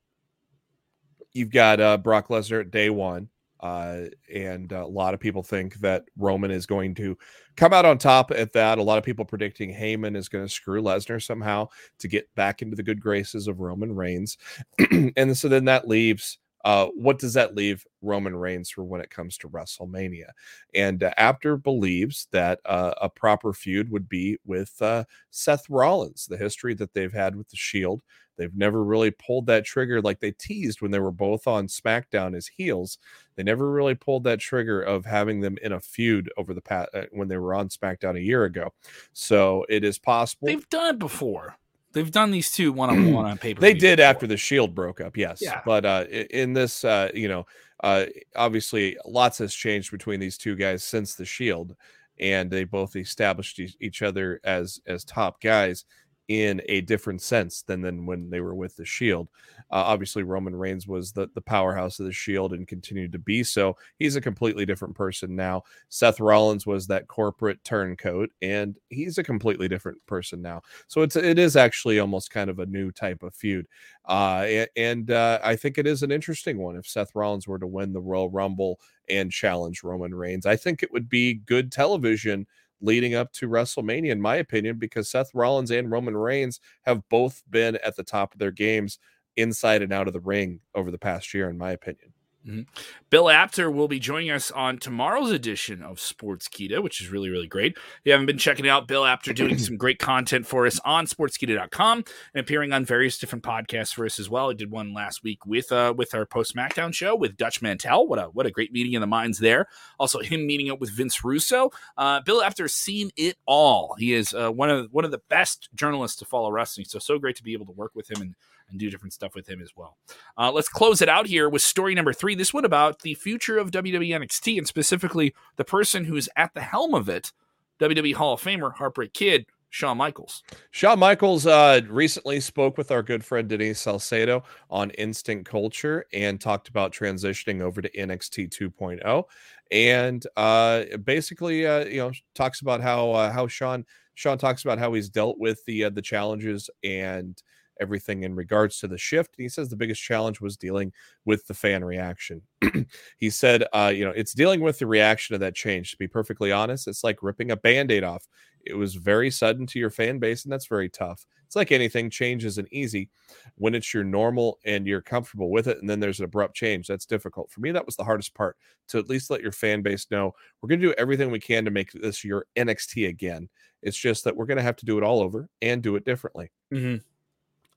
you've 1.35 1.51
got 1.51 1.79
uh, 1.79 1.97
Brock 1.97 2.29
Lesnar 2.29 2.61
at 2.61 2.71
day 2.71 2.89
one. 2.89 3.29
Uh, 3.59 4.05
and 4.33 4.71
a 4.73 4.85
lot 4.85 5.13
of 5.13 5.19
people 5.19 5.41
think 5.41 5.75
that 5.75 6.03
Roman 6.17 6.51
is 6.51 6.65
going 6.65 6.93
to 6.95 7.17
come 7.55 7.73
out 7.73 7.85
on 7.85 7.97
top 7.97 8.31
at 8.31 8.53
that. 8.53 8.77
A 8.77 8.83
lot 8.83 8.97
of 8.97 9.03
people 9.03 9.25
predicting 9.25 9.73
Heyman 9.73 10.15
is 10.15 10.29
going 10.29 10.45
to 10.45 10.53
screw 10.53 10.81
Lesnar 10.81 11.23
somehow 11.23 11.69
to 11.99 12.07
get 12.07 12.33
back 12.35 12.61
into 12.61 12.75
the 12.75 12.83
good 12.83 13.01
graces 13.01 13.47
of 13.47 13.61
Roman 13.61 13.95
Reigns. 13.95 14.37
and 15.17 15.35
so 15.35 15.47
then 15.47 15.65
that 15.65 15.87
leaves 15.87 16.37
uh, 16.65 16.87
what 16.95 17.19
does 17.19 17.35
that 17.35 17.55
leave 17.55 17.85
Roman 18.01 18.35
Reigns 18.35 18.71
for 18.71 18.83
when 18.83 18.99
it 18.99 19.11
comes 19.11 19.37
to 19.37 19.49
WrestleMania? 19.49 20.31
And 20.73 21.03
uh, 21.03 21.13
Apter 21.15 21.57
believes 21.57 22.27
that 22.31 22.59
uh, 22.65 22.95
a 22.99 23.07
proper 23.07 23.53
feud 23.53 23.91
would 23.91 24.09
be 24.09 24.39
with 24.43 24.81
uh, 24.81 25.03
Seth 25.29 25.69
Rollins, 25.69 26.25
the 26.25 26.37
history 26.37 26.73
that 26.73 26.91
they've 26.93 27.13
had 27.13 27.35
with 27.35 27.49
the 27.49 27.55
Shield. 27.55 28.01
They've 28.35 28.55
never 28.55 28.83
really 28.83 29.11
pulled 29.11 29.45
that 29.45 29.63
trigger 29.63 30.01
like 30.01 30.19
they 30.19 30.31
teased 30.31 30.81
when 30.81 30.89
they 30.89 30.99
were 30.99 31.11
both 31.11 31.47
on 31.47 31.67
SmackDown 31.67 32.35
as 32.35 32.47
heels. 32.47 32.97
They 33.35 33.43
never 33.43 33.71
really 33.71 33.95
pulled 33.95 34.23
that 34.23 34.39
trigger 34.39 34.81
of 34.81 35.05
having 35.05 35.41
them 35.41 35.57
in 35.61 35.71
a 35.71 35.79
feud 35.79 36.31
over 36.35 36.55
the 36.55 36.61
past 36.61 36.89
uh, 36.95 37.03
when 37.11 37.27
they 37.27 37.37
were 37.37 37.53
on 37.53 37.69
SmackDown 37.69 38.17
a 38.17 38.21
year 38.21 38.43
ago. 38.45 38.73
So 39.13 39.67
it 39.69 39.83
is 39.83 39.99
possible 39.99 40.47
they've 40.47 40.69
done 40.69 40.95
it 40.95 40.99
before. 40.99 41.55
They've 41.95 42.11
done 42.11 42.29
these 42.29 42.51
two 42.51 42.73
one 42.73 42.89
on 42.89 43.13
one 43.13 43.25
on 43.25 43.37
paper. 43.37 43.61
They 43.61 43.73
did 43.73 43.97
before. 43.97 44.09
after 44.09 44.27
the 44.27 44.35
Shield 44.35 44.75
broke 44.75 44.99
up, 44.99 45.15
yes. 45.15 45.39
Yeah. 45.41 45.61
But 45.65 45.85
uh, 45.85 46.03
in 46.09 46.51
this, 46.51 46.83
uh, 46.83 47.09
you 47.13 47.29
know, 47.29 47.47
uh, 47.81 48.07
obviously 48.35 48.97
lots 49.05 49.37
has 49.37 49.55
changed 49.55 49.91
between 49.91 50.19
these 50.19 50.37
two 50.37 50.57
guys 50.57 50.83
since 50.83 51.15
the 51.15 51.23
Shield, 51.23 51.73
and 52.19 52.51
they 52.51 52.65
both 52.65 52.97
established 52.97 53.61
each 53.79 54.01
other 54.01 54.41
as 54.43 54.81
as 54.85 55.05
top 55.05 55.41
guys 55.41 55.85
in 56.27 56.61
a 56.67 56.81
different 56.81 57.21
sense 57.21 57.61
than 57.61 57.81
than 57.81 58.05
when 58.05 58.29
they 58.29 58.41
were 58.41 58.55
with 58.55 58.75
the 58.75 58.85
Shield. 58.85 59.29
Uh, 59.71 59.83
obviously, 59.85 60.23
Roman 60.23 60.55
Reigns 60.55 60.87
was 60.87 61.11
the 61.11 61.29
the 61.33 61.41
powerhouse 61.41 61.99
of 61.99 62.05
the 62.05 62.11
Shield 62.11 62.53
and 62.53 62.67
continued 62.67 63.11
to 63.13 63.19
be 63.19 63.43
so. 63.43 63.75
He's 63.97 64.15
a 64.15 64.21
completely 64.21 64.65
different 64.65 64.95
person 64.95 65.35
now. 65.35 65.63
Seth 65.89 66.19
Rollins 66.19 66.65
was 66.65 66.87
that 66.87 67.07
corporate 67.07 67.63
turncoat, 67.63 68.29
and 68.41 68.77
he's 68.89 69.17
a 69.17 69.23
completely 69.23 69.67
different 69.67 69.97
person 70.07 70.41
now. 70.41 70.61
So 70.87 71.01
it's 71.01 71.15
it 71.15 71.39
is 71.39 71.55
actually 71.55 71.99
almost 71.99 72.29
kind 72.31 72.49
of 72.49 72.59
a 72.59 72.65
new 72.65 72.91
type 72.91 73.23
of 73.23 73.35
feud, 73.35 73.67
uh, 74.07 74.65
and, 74.75 75.09
uh, 75.11 75.39
I 75.43 75.55
think 75.55 75.77
it 75.77 75.87
is 75.87 76.03
an 76.03 76.11
interesting 76.11 76.57
one. 76.57 76.75
If 76.75 76.87
Seth 76.87 77.15
Rollins 77.15 77.47
were 77.47 77.59
to 77.59 77.67
win 77.67 77.93
the 77.93 78.01
Royal 78.01 78.29
Rumble 78.29 78.79
and 79.09 79.31
challenge 79.31 79.83
Roman 79.83 80.13
Reigns, 80.13 80.45
I 80.45 80.55
think 80.55 80.83
it 80.83 80.91
would 80.91 81.09
be 81.09 81.33
good 81.35 81.71
television 81.71 82.45
leading 82.81 83.15
up 83.15 83.31
to 83.33 83.47
WrestleMania, 83.47 84.11
in 84.11 84.21
my 84.21 84.35
opinion, 84.35 84.77
because 84.77 85.09
Seth 85.09 85.31
Rollins 85.33 85.71
and 85.71 85.89
Roman 85.89 86.15
Reigns 86.17 86.59
have 86.83 87.07
both 87.09 87.41
been 87.49 87.77
at 87.77 87.95
the 87.95 88.03
top 88.03 88.33
of 88.33 88.39
their 88.39 88.51
games 88.51 88.99
inside 89.37 89.81
and 89.81 89.93
out 89.93 90.07
of 90.07 90.13
the 90.13 90.19
ring 90.19 90.59
over 90.73 90.91
the 90.91 90.97
past 90.97 91.33
year, 91.33 91.49
in 91.49 91.57
my 91.57 91.71
opinion. 91.71 92.13
Mm-hmm. 92.47 92.61
Bill 93.09 93.29
Apter 93.29 93.71
will 93.71 93.87
be 93.87 93.99
joining 93.99 94.29
us 94.29 94.51
on 94.51 94.77
tomorrow's 94.77 95.31
edition 95.31 95.81
of 95.81 95.97
Sportskeeda, 95.97 96.83
which 96.83 97.01
is 97.01 97.09
really, 97.09 97.29
really 97.29 97.47
great. 97.47 97.73
If 97.75 98.01
you 98.03 98.11
haven't 98.11 98.27
been 98.27 98.37
checking 98.37 98.67
out 98.67 98.87
Bill 98.87 99.03
Apter 99.03 99.33
doing 99.33 99.57
some 99.57 99.77
great 99.77 99.97
content 99.97 100.45
for 100.45 100.67
us 100.67 100.79
on 100.85 101.07
sportskeeda.com 101.07 102.03
and 102.33 102.39
appearing 102.39 102.71
on 102.71 102.85
various 102.85 103.17
different 103.17 103.43
podcasts 103.43 103.93
for 103.93 104.05
us 104.05 104.19
as 104.19 104.29
well. 104.29 104.51
I 104.51 104.53
did 104.53 104.69
one 104.69 104.93
last 104.93 105.23
week 105.23 105.45
with 105.45 105.71
uh, 105.71 105.93
with 105.97 106.13
our 106.13 106.25
post 106.25 106.55
SmackDown 106.55 106.93
show 106.93 107.15
with 107.15 107.35
Dutch 107.35 107.61
Mantell. 107.61 108.07
What 108.07 108.19
a 108.19 108.25
what 108.25 108.45
a 108.45 108.51
great 108.51 108.71
meeting 108.71 108.93
in 108.93 109.01
the 109.01 109.07
minds 109.07 109.39
there. 109.39 109.67
Also, 109.99 110.19
him 110.19 110.45
meeting 110.45 110.69
up 110.69 110.79
with 110.79 110.91
Vince 110.91 111.23
Russo. 111.23 111.71
Uh, 111.97 112.21
Bill 112.21 112.43
Apter's 112.43 112.73
seen 112.73 113.09
it 113.15 113.37
all. 113.47 113.95
He 113.97 114.13
is 114.13 114.33
uh, 114.35 114.51
one 114.51 114.69
of 114.69 114.89
one 114.91 115.05
of 115.05 115.11
the 115.11 115.21
best 115.29 115.69
journalists 115.73 116.17
to 116.17 116.25
follow 116.25 116.51
wrestling. 116.51 116.85
So 116.85 116.99
so 116.99 117.17
great 117.17 117.37
to 117.37 117.43
be 117.43 117.53
able 117.53 117.65
to 117.65 117.71
work 117.71 117.91
with 117.95 118.11
him 118.11 118.21
and 118.21 118.35
and 118.69 118.79
do 118.79 118.89
different 118.89 119.13
stuff 119.13 119.35
with 119.35 119.47
him 119.47 119.61
as 119.61 119.71
well. 119.75 119.97
Uh, 120.37 120.51
let's 120.51 120.69
close 120.69 121.01
it 121.01 121.09
out 121.09 121.27
here 121.27 121.49
with 121.49 121.61
story 121.61 121.95
number 121.95 122.13
three. 122.13 122.35
This 122.35 122.53
one 122.53 122.65
about 122.65 123.01
the 123.01 123.13
future 123.15 123.57
of 123.57 123.71
WWE 123.71 124.09
NXT 124.09 124.57
and 124.57 124.67
specifically 124.67 125.33
the 125.55 125.65
person 125.65 126.05
who's 126.05 126.29
at 126.35 126.53
the 126.53 126.61
helm 126.61 126.93
of 126.93 127.09
it, 127.09 127.31
WWE 127.79 128.15
Hall 128.15 128.33
of 128.33 128.41
Famer, 128.41 128.73
Heartbreak 128.73 129.13
Kid, 129.13 129.45
Shawn 129.75 129.97
Michaels. 129.97 130.41
Shawn 130.71 130.99
Michaels 130.99 131.45
uh, 131.45 131.81
recently 131.89 132.39
spoke 132.39 132.77
with 132.77 132.91
our 132.91 133.03
good 133.03 133.25
friend 133.25 133.49
Denise 133.49 133.81
Salcedo 133.81 134.43
on 134.69 134.89
Instant 134.91 135.45
Culture 135.45 136.05
and 136.13 136.39
talked 136.39 136.69
about 136.69 136.93
transitioning 136.93 137.61
over 137.61 137.81
to 137.81 137.89
NXT 137.91 138.57
2.0, 138.57 139.23
and 139.71 140.25
uh, 140.37 140.97
basically, 141.03 141.67
uh, 141.67 141.83
you 141.85 141.97
know, 141.97 142.11
talks 142.35 142.61
about 142.61 142.79
how 142.79 143.11
uh, 143.11 143.31
how 143.33 143.47
Shawn 143.47 143.85
Shawn 144.13 144.37
talks 144.37 144.63
about 144.63 144.79
how 144.79 144.93
he's 144.93 145.09
dealt 145.09 145.37
with 145.39 145.63
the 145.65 145.83
uh, 145.83 145.89
the 145.89 146.01
challenges 146.01 146.69
and 146.83 147.41
everything 147.79 148.23
in 148.23 148.35
regards 148.35 148.79
to 148.79 148.87
the 148.87 148.97
shift. 148.97 149.35
And 149.37 149.43
he 149.43 149.49
says 149.49 149.69
the 149.69 149.75
biggest 149.75 150.01
challenge 150.01 150.41
was 150.41 150.57
dealing 150.57 150.93
with 151.25 151.47
the 151.47 151.53
fan 151.53 151.83
reaction. 151.83 152.41
he 153.17 153.29
said, 153.29 153.65
uh, 153.73 153.91
you 153.93 154.05
know, 154.05 154.11
it's 154.11 154.33
dealing 154.33 154.61
with 154.61 154.79
the 154.79 154.87
reaction 154.87 155.33
of 155.33 155.41
that 155.41 155.55
change. 155.55 155.91
To 155.91 155.97
be 155.97 156.07
perfectly 156.07 156.51
honest, 156.51 156.87
it's 156.87 157.03
like 157.03 157.21
ripping 157.21 157.51
a 157.51 157.57
band 157.57 157.91
aid 157.91 158.03
off. 158.03 158.27
It 158.65 158.75
was 158.75 158.95
very 158.95 159.29
sudden 159.29 159.67
to 159.67 159.79
your 159.79 159.91
fan 159.91 160.17
base, 160.17 160.43
and 160.43 160.51
that's 160.51 160.67
very 160.67 160.89
tough. 160.89 161.25
It's 161.45 161.55
like 161.55 161.71
anything, 161.71 162.09
change 162.09 162.43
isn't 162.45 162.67
easy. 162.71 163.09
When 163.55 163.75
it's 163.75 163.93
your 163.93 164.03
normal 164.03 164.57
and 164.65 164.87
you're 164.87 165.01
comfortable 165.01 165.51
with 165.51 165.67
it, 165.67 165.79
and 165.79 165.89
then 165.89 165.99
there's 165.99 166.19
an 166.19 166.25
abrupt 166.25 166.55
change, 166.55 166.87
that's 166.87 167.05
difficult. 167.05 167.51
For 167.51 167.61
me, 167.61 167.71
that 167.71 167.85
was 167.85 167.95
the 167.95 168.03
hardest 168.03 168.33
part 168.33 168.57
to 168.89 168.97
at 168.97 169.09
least 169.09 169.29
let 169.29 169.41
your 169.41 169.51
fan 169.51 169.81
base 169.81 170.07
know 170.09 170.33
we're 170.61 170.69
going 170.69 170.81
to 170.81 170.87
do 170.87 170.95
everything 170.97 171.31
we 171.31 171.39
can 171.39 171.65
to 171.65 171.71
make 171.71 171.91
this 171.91 172.23
your 172.23 172.47
NXT 172.55 173.07
again. 173.07 173.49
It's 173.81 173.97
just 173.97 174.23
that 174.23 174.35
we're 174.35 174.47
going 174.47 174.57
to 174.57 174.63
have 174.63 174.75
to 174.77 174.85
do 174.85 174.97
it 174.97 175.03
all 175.03 175.21
over 175.21 175.47
and 175.61 175.81
do 175.81 175.95
it 175.95 176.05
differently. 176.05 176.51
Mm-hmm. 176.73 176.97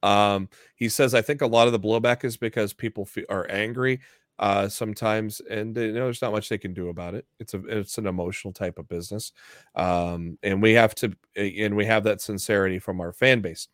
Um, 0.03 0.49
he 0.77 0.89
says, 0.89 1.15
I 1.15 1.23
think 1.23 1.43
a 1.43 1.47
lot 1.47 1.67
of 1.67 1.73
the 1.73 1.81
blowback 1.81 2.25
is 2.25 2.37
because 2.37 2.73
people 2.73 3.05
feel, 3.05 3.25
are 3.29 3.47
angry 3.51 4.01
uh, 4.39 4.69
sometimes, 4.69 5.41
and 5.51 5.77
you 5.77 5.93
know, 5.93 6.05
there's 6.05 6.23
not 6.23 6.33
much 6.33 6.49
they 6.49 6.59
can 6.59 6.73
do 6.73 6.89
about 6.89 7.15
it. 7.15 7.27
It's 7.41 7.55
a 7.55 7.65
it's 7.67 7.99
an 7.99 8.07
emotional 8.07 8.53
type 8.53 8.79
of 8.79 8.89
business, 8.89 9.33
um, 9.75 10.39
and 10.45 10.63
we 10.63 10.75
have 10.75 10.95
to 10.97 11.13
and 11.35 11.77
we 11.77 11.85
have 11.87 12.05
that 12.05 12.21
sincerity 12.21 12.79
from 12.79 13.01
our 13.01 13.13
fan 13.13 13.41
base. 13.41 13.67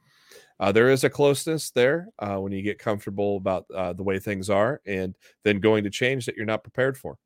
Uh, 0.61 0.73
there 0.73 0.91
is 0.91 1.05
a 1.05 1.11
closeness 1.11 1.71
there 1.71 2.09
uh, 2.19 2.37
when 2.37 2.53
you 2.53 2.63
get 2.63 2.79
comfortable 2.79 3.37
about 3.37 3.67
uh, 3.75 3.93
the 3.93 4.03
way 4.03 4.19
things 4.19 4.49
are, 4.49 4.81
and 4.87 5.15
then 5.43 5.61
going 5.61 5.85
to 5.85 5.91
change 5.91 6.25
that 6.25 6.37
you're 6.37 6.47
not 6.47 6.63
prepared 6.63 6.97
for. 6.97 7.19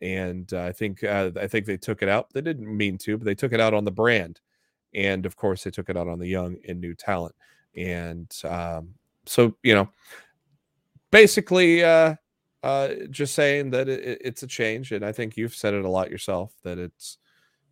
And 0.00 0.50
uh, 0.54 0.62
I 0.62 0.72
think 0.72 1.04
uh, 1.04 1.32
I 1.38 1.48
think 1.48 1.66
they 1.66 1.76
took 1.76 2.00
it 2.02 2.08
out. 2.08 2.32
They 2.32 2.40
didn't 2.40 2.74
mean 2.74 2.96
to, 2.98 3.18
but 3.18 3.26
they 3.26 3.34
took 3.34 3.52
it 3.52 3.60
out 3.60 3.74
on 3.74 3.84
the 3.84 3.90
brand, 3.90 4.40
and 4.94 5.26
of 5.26 5.36
course 5.36 5.64
they 5.64 5.70
took 5.70 5.90
it 5.90 5.98
out 5.98 6.08
on 6.08 6.18
the 6.18 6.28
young 6.28 6.56
and 6.66 6.80
new 6.80 6.94
talent 6.94 7.34
and 7.76 8.34
um, 8.44 8.94
so 9.26 9.54
you 9.62 9.74
know 9.74 9.88
basically 11.10 11.84
uh, 11.84 12.14
uh, 12.62 12.88
just 13.10 13.34
saying 13.34 13.70
that 13.70 13.88
it, 13.88 14.20
it's 14.22 14.42
a 14.42 14.46
change 14.46 14.92
and 14.92 15.04
i 15.04 15.12
think 15.12 15.36
you've 15.36 15.54
said 15.54 15.74
it 15.74 15.84
a 15.84 15.90
lot 15.90 16.10
yourself 16.10 16.52
that 16.62 16.78
it's 16.78 17.18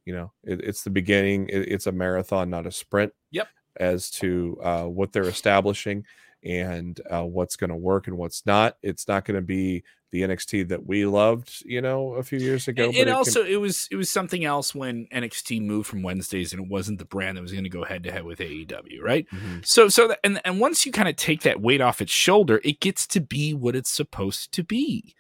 you 0.04 0.14
know 0.14 0.32
it, 0.44 0.60
it's 0.60 0.82
the 0.82 0.90
beginning 0.90 1.48
it, 1.48 1.68
it's 1.68 1.86
a 1.86 1.92
marathon 1.92 2.50
not 2.50 2.66
a 2.66 2.72
sprint 2.72 3.12
yep 3.30 3.48
as 3.78 4.10
to 4.10 4.58
uh, 4.62 4.84
what 4.84 5.12
they're 5.12 5.28
establishing 5.28 6.04
and 6.44 7.00
uh, 7.10 7.24
what's 7.24 7.56
going 7.56 7.70
to 7.70 7.76
work 7.76 8.06
and 8.06 8.16
what's 8.16 8.46
not. 8.46 8.76
It's 8.82 9.08
not 9.08 9.24
going 9.24 9.36
to 9.36 9.42
be 9.42 9.84
the 10.10 10.22
NXT 10.22 10.68
that 10.68 10.86
we 10.86 11.04
loved, 11.04 11.62
you 11.64 11.80
know, 11.80 12.14
a 12.14 12.22
few 12.22 12.38
years 12.38 12.68
ago. 12.68 12.84
And, 12.86 12.96
and 12.96 13.08
it 13.08 13.12
also, 13.12 13.42
can... 13.42 13.52
it 13.52 13.56
was 13.56 13.88
it 13.90 13.96
was 13.96 14.10
something 14.10 14.44
else 14.44 14.74
when 14.74 15.06
NXT 15.12 15.62
moved 15.62 15.88
from 15.88 16.02
Wednesdays, 16.02 16.52
and 16.52 16.62
it 16.62 16.68
wasn't 16.68 16.98
the 16.98 17.04
brand 17.04 17.36
that 17.36 17.42
was 17.42 17.52
going 17.52 17.64
to 17.64 17.70
go 17.70 17.84
head 17.84 18.04
to 18.04 18.12
head 18.12 18.24
with 18.24 18.38
AEW, 18.38 19.02
right? 19.02 19.26
Mm-hmm. 19.30 19.58
So, 19.62 19.88
so 19.88 20.08
that, 20.08 20.20
and 20.24 20.40
and 20.44 20.60
once 20.60 20.86
you 20.86 20.92
kind 20.92 21.08
of 21.08 21.16
take 21.16 21.42
that 21.42 21.60
weight 21.60 21.80
off 21.80 22.00
its 22.00 22.12
shoulder, 22.12 22.60
it 22.64 22.80
gets 22.80 23.06
to 23.08 23.20
be 23.20 23.52
what 23.52 23.76
it's 23.76 23.90
supposed 23.90 24.52
to 24.52 24.64
be. 24.64 25.14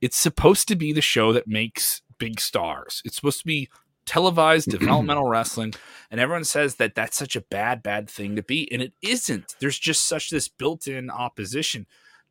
It's 0.00 0.16
supposed 0.16 0.66
to 0.68 0.76
be 0.76 0.92
the 0.92 1.02
show 1.02 1.32
that 1.32 1.46
makes 1.46 2.02
big 2.18 2.40
stars. 2.40 3.02
It's 3.04 3.16
supposed 3.16 3.40
to 3.40 3.46
be 3.46 3.68
televised 4.06 4.70
developmental 4.78 5.28
wrestling 5.28 5.74
and 6.10 6.20
everyone 6.20 6.42
says 6.42 6.76
that 6.76 6.94
that's 6.94 7.16
such 7.16 7.36
a 7.36 7.40
bad 7.42 7.82
bad 7.82 8.08
thing 8.08 8.34
to 8.34 8.42
be 8.42 8.70
and 8.72 8.82
it 8.82 8.92
isn't 9.02 9.54
there's 9.60 9.78
just 9.78 10.08
such 10.08 10.30
this 10.30 10.48
built-in 10.48 11.10
opposition 11.10 11.86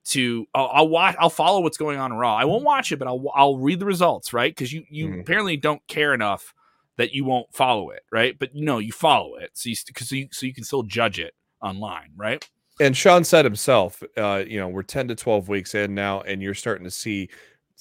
to 0.09 0.45
I'll, 0.53 0.69
I'll, 0.73 0.87
watch 0.87 1.15
I'll 1.19 1.29
follow 1.29 1.61
what's 1.61 1.77
going 1.77 1.99
on 1.99 2.11
in 2.11 2.17
Raw. 2.17 2.35
I 2.35 2.45
won't 2.45 2.63
watch 2.63 2.91
it, 2.91 2.97
but 2.97 3.07
I'll 3.07 3.23
I'll 3.33 3.57
read 3.57 3.79
the 3.79 3.85
results, 3.85 4.33
right? 4.33 4.53
Because 4.53 4.73
you 4.73 4.83
you 4.89 5.07
mm. 5.07 5.21
apparently 5.21 5.57
don't 5.57 5.85
care 5.87 6.13
enough 6.13 6.53
that 6.97 7.13
you 7.13 7.23
won't 7.23 7.53
follow 7.53 7.91
it, 7.91 8.03
right? 8.11 8.37
But 8.37 8.53
no, 8.53 8.79
you 8.79 8.91
follow 8.91 9.35
it, 9.35 9.51
so 9.53 9.69
you 9.69 9.75
so 9.75 10.15
you, 10.15 10.27
so 10.31 10.45
you 10.45 10.53
can 10.53 10.63
still 10.63 10.83
judge 10.83 11.19
it 11.19 11.33
online, 11.61 12.09
right? 12.15 12.47
And 12.81 12.95
Shawn 12.95 13.23
said 13.23 13.45
himself, 13.45 14.01
uh, 14.17 14.43
you 14.47 14.59
know, 14.59 14.67
we're 14.67 14.83
ten 14.83 15.07
to 15.09 15.15
twelve 15.15 15.49
weeks 15.49 15.75
in 15.75 15.93
now, 15.93 16.21
and 16.21 16.41
you're 16.41 16.53
starting 16.53 16.85
to 16.85 16.91
see 16.91 17.29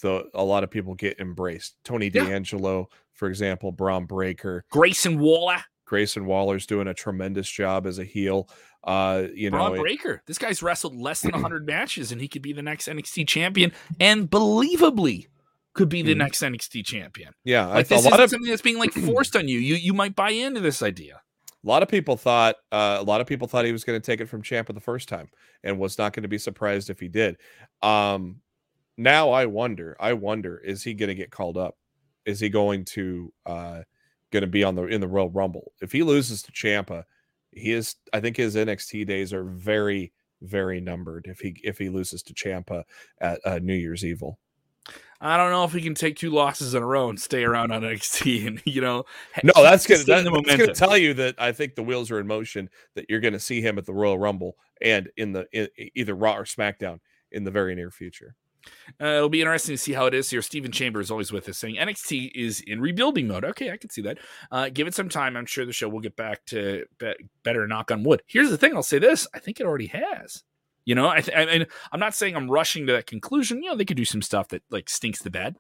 the 0.03 0.29
a 0.35 0.45
lot 0.45 0.65
of 0.65 0.71
people 0.71 0.95
get 0.95 1.19
embraced. 1.21 1.77
Tony 1.85 2.11
yeah. 2.13 2.25
D'Angelo, 2.25 2.89
for 3.13 3.29
example, 3.29 3.73
Bron 3.73 4.05
Breakker, 4.07 4.65
Grayson 4.71 5.19
Waller. 5.19 5.59
Grayson 5.85 6.27
Waller's 6.27 6.67
doing 6.67 6.89
a 6.89 6.95
tremendous 6.95 7.49
job 7.49 7.87
as 7.87 7.99
a 7.99 8.05
heel. 8.05 8.49
Uh, 8.89 9.29
you 9.35 9.51
Bron 9.51 9.75
know, 9.75 9.83
Breakker. 9.83 10.15
It, 10.15 10.21
this 10.25 10.39
guy's 10.39 10.63
wrestled 10.63 10.97
less 10.97 11.21
than 11.21 11.33
100 11.33 11.67
matches, 11.67 12.11
and 12.11 12.23
he 12.23 12.27
could 12.27 12.41
be 12.41 12.55
the 12.55 12.63
next 12.63 12.89
NXT 12.89 13.29
champion, 13.29 13.71
and 14.01 14.31
believably 14.31 15.27
could 15.75 15.91
be 15.91 16.01
the 16.01 16.15
mm. 16.15 16.19
next 16.19 16.41
NXT 16.41 16.87
champion. 16.87 17.35
Yeah, 17.45 17.67
like 17.67 17.89
this 17.89 18.07
is 18.07 18.11
something 18.11 18.43
that's 18.45 18.63
being 18.63 18.79
like 18.79 18.93
forced 19.07 19.37
on 19.37 19.47
you. 19.47 19.59
You 19.59 19.75
you 19.75 19.93
might 19.93 20.17
buy 20.17 20.31
into 20.31 20.61
this 20.61 20.83
idea. 20.83 21.21
A 21.63 21.69
lot 21.69 21.83
of 21.83 21.91
people 21.91 22.17
thought 22.17 22.57
uh, 22.73 22.97
a 22.99 23.03
lot 23.03 23.21
of 23.21 23.27
people 23.27 23.47
thought 23.47 23.67
he 23.67 23.73
was 23.73 23.85
going 23.85 24.01
to 24.01 24.05
take 24.05 24.23
it 24.23 24.27
from 24.27 24.43
Ciampa 24.43 24.73
the 24.73 24.81
first 24.81 25.07
time, 25.07 25.29
and 25.63 25.79
was 25.79 25.99
not 25.99 26.15
going 26.15 26.23
to 26.23 26.29
be 26.29 26.39
surprised 26.39 26.89
if 26.89 26.99
he 26.99 27.09
did. 27.09 27.37
Um, 27.83 28.41
now 28.97 29.31
I 29.31 29.45
wonder, 29.45 29.99
I 30.01 30.15
wonder, 30.15 30.57
is 30.57 30.83
he 30.83 30.95
going 30.95 31.09
to 31.09 31.15
get 31.15 31.31
called 31.31 31.59
up? 31.59 31.77
Is 32.25 32.41
he 32.41 32.49
going 32.49 32.87
to 32.87 33.35
uh, 33.45 33.83
going 34.33 34.41
to 34.41 34.47
be 34.47 34.65
on 34.65 34.77
the 34.77 34.85
in 34.85 35.03
the 35.03 35.09
Royal 35.09 35.29
Rumble? 35.29 35.73
If 35.83 35.93
he 35.93 36.03
loses 36.03 36.41
to 36.45 36.53
Ciampa, 36.53 37.05
he 37.59 37.73
is. 37.73 37.97
I 38.13 38.21
think 38.21 38.37
his 38.37 38.57
NXT 38.57 39.07
days 39.07 39.33
are 39.33 39.45
very 39.45 40.13
very 40.41 40.81
numbered 40.81 41.27
if 41.29 41.41
he 41.41 41.61
if 41.65 41.79
he 41.79 41.89
loses 41.89 42.23
to 42.25 42.35
Ciampa 42.35 42.85
at 43.21 43.41
uh, 43.45 43.59
New 43.59 43.75
Year's 43.75 44.05
Evil. 44.05 44.39
I 45.21 45.37
don't 45.37 45.51
know 45.51 45.65
if 45.65 45.73
he 45.73 45.81
can 45.81 45.95
take 45.95 46.17
two 46.17 46.31
losses 46.31 46.75
in 46.75 46.83
a 46.83 46.87
row 46.87 47.09
and 47.09 47.21
stay 47.21 47.43
around 47.43 47.73
on 47.73 47.83
NXT 47.83 48.47
and 48.47 48.63
you 48.67 48.81
know. 48.81 49.05
No, 49.43 49.53
that's 49.57 49.87
gonna 49.87 50.05
that, 50.05 50.43
that's 50.47 50.57
gonna 50.57 50.75
tell 50.75 50.97
you 50.97 51.15
that 51.15 51.35
I 51.39 51.53
think 51.53 51.75
the 51.75 51.83
wheels 51.83 52.11
are 52.11 52.21
in 52.21 52.27
motion. 52.27 52.71
That 52.95 53.07
you're 53.09 53.21
gonna 53.21 53.41
see 53.41 53.61
him 53.61 53.79
at 53.79 53.87
the 53.87 53.95
Royal 53.95 54.19
Rumble 54.19 54.57
and 54.81 55.11
in 55.17 55.33
the 55.33 55.47
in, 55.53 55.69
either 55.95 56.15
Raw 56.15 56.37
or 56.37 56.45
SmackDown 56.45 57.01
in 57.33 57.45
the 57.45 57.51
very 57.51 57.75
near 57.75 57.91
future. 57.91 58.37
Uh, 59.01 59.07
it'll 59.07 59.29
be 59.29 59.41
interesting 59.41 59.75
to 59.75 59.79
see 59.79 59.93
how 59.93 60.07
it 60.07 60.15
is 60.15 60.31
here. 60.31 60.43
Stephen 60.43 60.73
Chambers 60.73 61.07
is 61.07 61.11
always 61.11 61.33
with 61.33 61.49
us 61.49 61.59
saying 61.59 61.77
NXT 61.77 62.33
is 62.35 62.61
in 62.61 62.81
rebuilding 62.81 63.29
mode. 63.29 63.45
Okay, 63.45 63.71
I 63.71 63.77
can 63.77 63.91
see 63.91 64.03
that. 64.03 64.19
Uh, 64.51 64.69
give 64.69 64.87
it 64.87 64.95
some 64.95 65.09
time. 65.09 65.37
I'm 65.37 65.47
sure 65.47 65.65
the 65.65 65.73
show 65.73 65.89
will 65.89 66.01
get 66.01 66.17
back 66.17 66.45
to 66.47 66.85
be- 66.99 67.15
better. 67.43 67.67
Knock 67.67 67.91
on 67.91 68.03
wood. 68.03 68.23
Here's 68.27 68.51
the 68.51 68.59
thing. 68.59 68.75
I'll 68.75 68.83
say 68.83 68.99
this. 68.99 69.27
I 69.35 69.39
think 69.39 69.61
it 69.61 69.67
already 69.67 69.89
has. 69.89 70.43
You 70.85 70.95
know, 70.95 71.09
I, 71.09 71.21
th- 71.21 71.37
I 71.37 71.45
mean, 71.45 71.67
I'm 71.93 72.01
not 72.01 72.15
saying 72.15 72.35
I'm 72.35 72.51
rushing 72.51 72.87
to 72.87 72.95
that 72.95 73.07
conclusion. 73.07 73.63
You 73.63 73.71
know, 73.71 73.77
they 73.77 73.85
could 73.85 73.97
do 73.97 74.07
some 74.07 74.23
stuff 74.23 74.49
that 74.49 74.63
like 74.71 74.89
stinks 74.89 75.21
the 75.21 75.31
bed. 75.31 75.57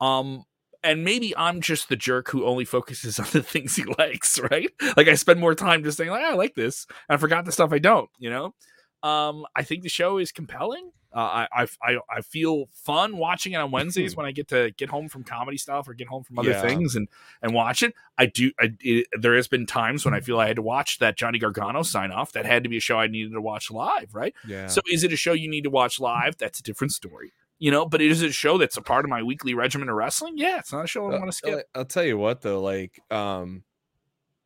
Um, 0.00 0.44
and 0.82 1.04
maybe 1.04 1.36
I'm 1.36 1.60
just 1.60 1.88
the 1.88 1.96
jerk 1.96 2.30
who 2.30 2.46
only 2.46 2.64
focuses 2.64 3.18
on 3.20 3.26
the 3.32 3.42
things 3.42 3.76
he 3.76 3.84
likes, 3.98 4.38
right? 4.50 4.70
Like 4.96 5.08
I 5.08 5.14
spend 5.14 5.40
more 5.40 5.54
time 5.54 5.84
just 5.84 5.98
saying, 5.98 6.10
like, 6.10 6.24
I 6.24 6.34
like 6.34 6.54
this, 6.54 6.86
I 7.08 7.16
forgot 7.16 7.44
the 7.44 7.52
stuff 7.52 7.72
I 7.72 7.78
don't, 7.78 8.08
you 8.18 8.30
know. 8.30 8.54
Um, 9.02 9.46
I 9.56 9.62
think 9.62 9.82
the 9.82 9.88
show 9.88 10.18
is 10.18 10.32
compelling. 10.32 10.90
Uh, 11.12 11.46
I, 11.52 11.66
I 11.82 11.98
I 12.08 12.20
feel 12.20 12.66
fun 12.72 13.16
watching 13.16 13.52
it 13.52 13.56
on 13.56 13.70
Wednesdays 13.72 14.14
when 14.16 14.26
I 14.26 14.32
get 14.32 14.48
to 14.48 14.70
get 14.76 14.88
home 14.90 15.08
from 15.08 15.24
comedy 15.24 15.56
stuff 15.56 15.88
or 15.88 15.94
get 15.94 16.06
home 16.08 16.22
from 16.22 16.38
other 16.38 16.50
Yeah. 16.50 16.60
things 16.62 16.94
and 16.94 17.08
and 17.42 17.52
watch 17.52 17.82
it. 17.82 17.94
I 18.16 18.26
do. 18.26 18.52
I, 18.60 18.70
it, 18.80 19.06
there 19.18 19.34
has 19.34 19.48
been 19.48 19.66
times 19.66 20.04
when 20.04 20.14
I 20.14 20.20
feel 20.20 20.38
I 20.38 20.46
had 20.46 20.56
to 20.56 20.62
watch 20.62 20.98
that 21.00 21.16
Johnny 21.16 21.38
Gargano 21.38 21.82
sign 21.82 22.12
off. 22.12 22.32
That 22.32 22.46
had 22.46 22.62
to 22.62 22.68
be 22.68 22.76
a 22.76 22.80
show 22.80 22.98
I 22.98 23.06
needed 23.08 23.32
to 23.32 23.40
watch 23.40 23.70
live, 23.70 24.14
right? 24.14 24.34
Yeah. 24.46 24.68
So 24.68 24.80
is 24.90 25.02
it 25.04 25.12
a 25.12 25.16
show 25.16 25.32
you 25.32 25.48
need 25.50 25.64
to 25.64 25.70
watch 25.70 25.98
live? 25.98 26.36
That's 26.38 26.60
a 26.60 26.62
different 26.62 26.92
story, 26.92 27.32
you 27.58 27.70
know. 27.72 27.86
But 27.86 28.02
is 28.02 28.22
it 28.22 28.30
a 28.30 28.32
show 28.32 28.56
that's 28.58 28.76
a 28.76 28.82
part 28.82 29.04
of 29.04 29.08
my 29.10 29.22
weekly 29.22 29.52
regimen 29.54 29.88
of 29.88 29.96
wrestling? 29.96 30.34
Yeah, 30.38 30.58
it's 30.60 30.72
not 30.72 30.84
a 30.84 30.88
show 30.88 31.10
I 31.10 31.16
Uh, 31.16 31.18
want 31.18 31.30
to 31.32 31.36
skip. 31.36 31.66
I'll 31.74 31.84
tell 31.84 32.04
you 32.04 32.18
what 32.18 32.42
though, 32.42 32.60
like 32.62 33.00
um 33.10 33.64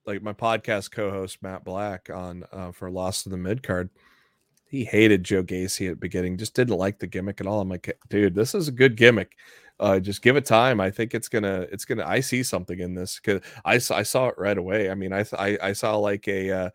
like 0.07 0.22
my 0.22 0.33
podcast 0.33 0.90
co-host 0.92 1.42
Matt 1.42 1.64
Black 1.64 2.09
on 2.09 2.44
uh 2.53 2.72
for 2.72 2.90
Lost 2.90 3.27
in 3.27 3.33
the 3.33 3.38
Mid 3.38 3.62
Card, 3.62 3.90
he 4.66 4.85
hated 4.85 5.24
Joe 5.24 5.42
Gacy 5.44 5.87
at 5.88 5.90
the 5.92 5.96
beginning, 5.96 6.37
just 6.38 6.55
didn't 6.55 6.77
like 6.79 6.98
the 6.98 7.07
gimmick 7.07 7.40
at 7.40 7.46
all. 7.46 7.61
I'm 7.61 7.68
like, 7.68 7.96
dude, 8.09 8.35
this 8.35 8.55
is 8.55 8.68
a 8.68 8.72
good 8.72 8.96
gimmick. 8.96 9.33
Uh 9.81 9.98
just 10.00 10.22
give 10.22 10.37
it 10.37 10.46
time. 10.46 10.81
I 10.81 10.90
think 10.90 11.14
it's 11.14 11.29
gonna 11.29 11.66
it's 11.72 11.85
gonna 11.85 12.05
I 12.07 12.20
see 12.20 12.42
something 12.44 12.79
in 12.81 12.94
this 12.94 13.20
because 13.20 13.42
I 13.64 13.79
saw 13.79 13.96
I 13.96 14.03
saw 14.05 14.29
it 14.29 14.37
right 14.38 14.57
away. 14.59 14.90
I 14.90 14.94
mean, 14.94 15.12
I 15.12 15.24
I, 15.38 15.59
I 15.62 15.72
saw 15.72 15.96
like 15.96 16.29
a 16.29 16.50
uh 16.50 16.70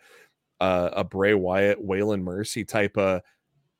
uh, 0.62 0.89
a 0.93 1.04
Bray 1.04 1.34
Wyatt, 1.34 1.80
Waylon 1.86 2.21
Mercy 2.21 2.65
type 2.65 2.97
of 2.97 3.21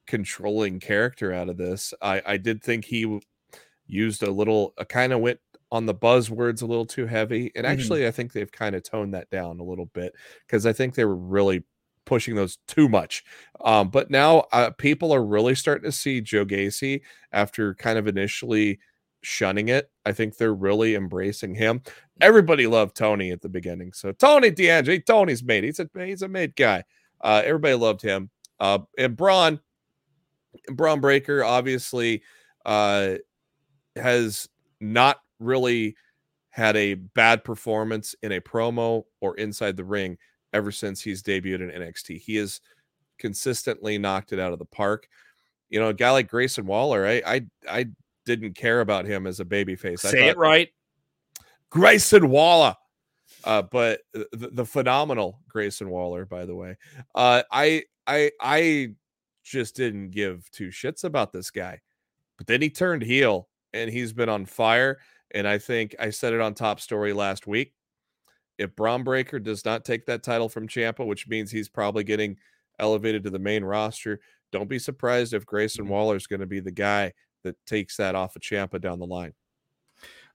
controlling 0.08 0.80
character 0.80 1.34
out 1.34 1.50
of 1.50 1.58
this. 1.58 1.94
I 2.02 2.22
I 2.26 2.38
did 2.38 2.64
think 2.64 2.86
he 2.86 3.22
used 3.88 4.24
a 4.24 4.32
little, 4.32 4.74
uh, 4.78 4.86
kind 4.86 5.14
of 5.14 5.20
went 5.22 5.40
on 5.72 5.86
the 5.86 5.96
buzzwords 5.96 6.62
a 6.62 6.66
little 6.66 6.86
too 6.86 7.06
heavy, 7.08 7.52
and 7.56 7.66
Mhm. 7.66 7.70
actually 7.70 8.08
I 8.08 8.12
think 8.12 8.34
they've 8.34 8.52
kind 8.52 8.76
of 8.76 8.84
toned 8.84 9.14
that 9.14 9.30
down 9.30 9.60
a 9.60 9.64
little 9.64 9.88
bit 9.88 10.16
because 10.48 10.66
I 10.66 10.74
think 10.74 10.96
they 10.96 11.06
were 11.06 11.16
really 11.16 11.64
pushing 12.10 12.34
those 12.34 12.58
too 12.68 12.90
much. 12.90 13.24
Um, 13.64 13.90
but 13.90 14.10
now 14.10 14.46
uh, 14.52 14.72
people 14.72 15.14
are 15.14 15.24
really 15.24 15.54
starting 15.54 15.90
to 15.90 15.96
see 15.96 16.22
Joe 16.22 16.44
Gacy 16.44 17.02
after 17.32 17.76
kind 17.76 18.00
of 18.00 18.08
initially 18.08 18.80
shunning 19.22 19.70
it. 19.70 19.92
I 20.08 20.14
think 20.14 20.36
they're 20.36 20.56
really 20.56 20.96
embracing 20.96 21.54
him. 21.54 21.84
Everybody 22.20 22.66
loved 22.66 22.98
Tony 22.98 23.30
at 23.30 23.42
the 23.42 23.48
beginning. 23.48 23.94
So 23.94 24.12
Tony 24.12 24.50
D'Angelo, 24.50 24.98
Tony's 25.06 25.44
mate. 25.44 25.64
He's 25.64 25.80
a 25.80 25.88
he's 26.04 26.24
a 26.24 26.28
mate 26.28 26.56
guy. 26.56 26.84
Uh, 27.22 27.44
everybody 27.46 27.76
loved 27.76 28.02
him. 28.02 28.32
Uh, 28.60 28.80
and 28.98 29.16
Bron, 29.16 29.60
Bron 30.72 31.00
Breakker, 31.00 31.44
obviously, 31.44 32.24
uh, 32.66 33.16
has 33.96 34.50
not 34.82 35.18
really 35.40 35.96
had 36.50 36.76
a 36.76 36.96
bad 36.96 37.44
performance 37.44 38.16
in 38.24 38.32
a 38.32 38.42
promo 38.42 39.04
or 39.22 39.38
inside 39.38 39.78
the 39.78 39.84
ring 39.84 40.18
ever 40.54 40.72
since 40.72 41.02
he's 41.02 41.24
debuted 41.24 41.62
in 41.62 41.82
NXT. 41.82 42.20
He 42.20 42.36
has 42.38 42.62
consistently 43.18 43.98
knocked 43.98 44.34
it 44.34 44.40
out 44.40 44.54
of 44.54 44.60
the 44.60 44.66
park. 44.66 45.08
You 45.70 45.80
know, 45.80 45.90
a 45.90 45.94
guy 45.94 46.12
like 46.12 46.30
Grayson 46.30 46.66
Waller, 46.66 47.06
I 47.06 47.22
I, 47.26 47.46
I 47.70 47.86
didn't 48.26 48.54
care 48.54 48.82
about 48.82 49.06
him 49.06 49.28
as 49.28 49.40
a 49.40 49.46
babyface. 49.46 50.06
I 50.06 50.12
Say 50.12 50.28
it 50.30 50.38
right. 50.38 50.70
Grayson 51.70 52.30
Waller. 52.30 52.76
Uh, 53.44 53.62
but 53.62 54.02
the, 54.14 54.50
the 54.52 54.66
phenomenal 54.66 55.40
Grayson 55.48 55.90
Waller, 55.90 56.26
by 56.26 56.46
the 56.46 56.56
way. 56.56 56.78
Uh, 57.16 57.44
I 57.52 57.84
I 58.08 58.32
I 58.42 58.96
just 59.44 59.76
didn't 59.76 60.12
give 60.12 60.50
two 60.52 60.70
shits 60.70 61.04
about 61.04 61.32
this 61.32 61.52
guy. 61.52 61.80
But 62.38 62.48
then 62.48 62.62
he 62.62 62.70
turned 62.70 63.02
heel 63.04 63.50
and 63.74 63.90
he's 63.90 64.14
been 64.14 64.30
on 64.30 64.46
fire. 64.46 65.00
And 65.32 65.48
I 65.48 65.58
think 65.58 65.96
I 66.00 66.10
said 66.10 66.34
it 66.34 66.42
on 66.42 66.54
top 66.54 66.80
story 66.80 67.14
last 67.14 67.48
week. 67.48 67.74
If 68.60 68.76
Bron 68.76 69.04
Breakker 69.04 69.40
does 69.40 69.66
not 69.66 69.86
take 69.86 70.06
that 70.06 70.22
title 70.22 70.50
from 70.50 70.68
Ciampa, 70.68 71.06
which 71.06 71.28
means 71.28 71.50
he's 71.50 71.70
probably 71.70 72.04
getting 72.04 72.38
elevated 72.78 73.24
to 73.24 73.30
the 73.30 73.40
main 73.40 73.64
roster, 73.64 74.20
don't 74.52 74.70
be 74.70 74.80
surprised 74.80 75.34
if 75.34 75.46
Grayson 75.46 75.88
Waller 75.88 76.16
is 76.16 76.28
going 76.28 76.42
to 76.42 76.46
be 76.46 76.60
the 76.60 76.72
guy 76.72 77.14
that 77.44 77.56
takes 77.66 77.98
that 77.98 78.16
off 78.16 78.36
of 78.36 78.42
Ciampa 78.42 78.82
down 78.82 79.00
the 79.00 79.08
line. 79.08 79.34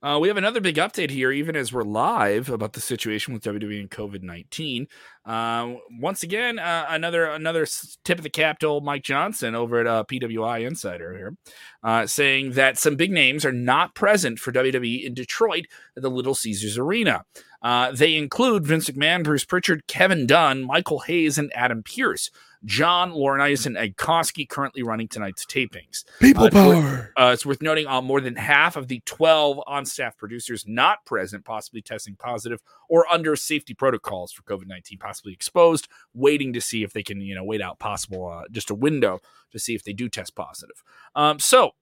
Uh, 0.04 0.18
we 0.18 0.28
have 0.28 0.36
another 0.36 0.60
big 0.60 0.76
update 0.76 1.08
here, 1.08 1.32
even 1.32 1.56
as 1.56 1.72
we're 1.72 1.82
live 1.82 2.50
about 2.50 2.74
the 2.74 2.80
situation 2.80 3.32
with 3.32 3.42
WWE 3.42 3.80
and 3.80 3.90
COVID 3.90 4.22
nineteen. 4.22 4.86
Uh, 5.24 5.76
once 5.98 6.22
again, 6.22 6.58
uh, 6.58 6.84
another 6.90 7.24
another 7.24 7.66
tip 8.04 8.18
of 8.18 8.22
the 8.22 8.28
cap 8.28 8.58
to 8.58 8.66
old 8.66 8.84
Mike 8.84 9.02
Johnson 9.02 9.54
over 9.54 9.80
at 9.80 9.86
uh, 9.86 10.04
PWI 10.04 10.66
Insider 10.66 11.16
here, 11.16 11.36
uh, 11.82 12.06
saying 12.06 12.50
that 12.50 12.76
some 12.76 12.96
big 12.96 13.12
names 13.12 13.46
are 13.46 13.52
not 13.52 13.94
present 13.94 14.38
for 14.38 14.52
WWE 14.52 15.06
in 15.06 15.14
Detroit 15.14 15.64
at 15.96 16.02
the 16.02 16.10
Little 16.10 16.34
Caesars 16.34 16.76
Arena. 16.76 17.24
Uh, 17.64 17.90
they 17.90 18.14
include 18.14 18.66
Vince 18.66 18.90
McMahon, 18.90 19.24
Bruce 19.24 19.46
Pritchard, 19.46 19.86
Kevin 19.86 20.26
Dunn, 20.26 20.62
Michael 20.62 20.98
Hayes, 21.00 21.38
and 21.38 21.50
Adam 21.56 21.82
Pearce. 21.82 22.30
John 22.64 23.12
Laurinaitis 23.12 23.66
and 23.66 23.76
Ed 23.76 23.96
Koskey 23.96 24.48
currently 24.48 24.82
running 24.82 25.08
tonight's 25.08 25.44
tapings. 25.44 26.04
People 26.20 26.44
Uh, 26.44 26.50
power. 26.50 27.12
Uh, 27.16 27.30
it's 27.32 27.44
worth 27.44 27.60
noting 27.60 27.86
uh, 27.86 28.00
more 28.00 28.20
than 28.20 28.36
half 28.36 28.76
of 28.76 28.88
the 28.88 29.00
12 29.04 29.60
on 29.66 29.84
staff 29.84 30.16
producers 30.16 30.64
not 30.66 31.04
present, 31.04 31.44
possibly 31.44 31.82
testing 31.82 32.16
positive 32.16 32.60
or 32.88 33.06
under 33.12 33.36
safety 33.36 33.74
protocols 33.74 34.32
for 34.32 34.42
COVID 34.42 34.66
19, 34.66 34.98
possibly 34.98 35.32
exposed, 35.32 35.88
waiting 36.14 36.52
to 36.54 36.60
see 36.60 36.82
if 36.82 36.92
they 36.92 37.02
can, 37.02 37.20
you 37.20 37.34
know, 37.34 37.44
wait 37.44 37.60
out 37.60 37.78
possible, 37.78 38.28
uh, 38.28 38.44
just 38.50 38.70
a 38.70 38.74
window 38.74 39.20
to 39.52 39.58
see 39.58 39.74
if 39.74 39.84
they 39.84 39.92
do 39.92 40.08
test 40.08 40.34
positive. 40.34 40.82
Um, 41.14 41.38
so, 41.38 41.72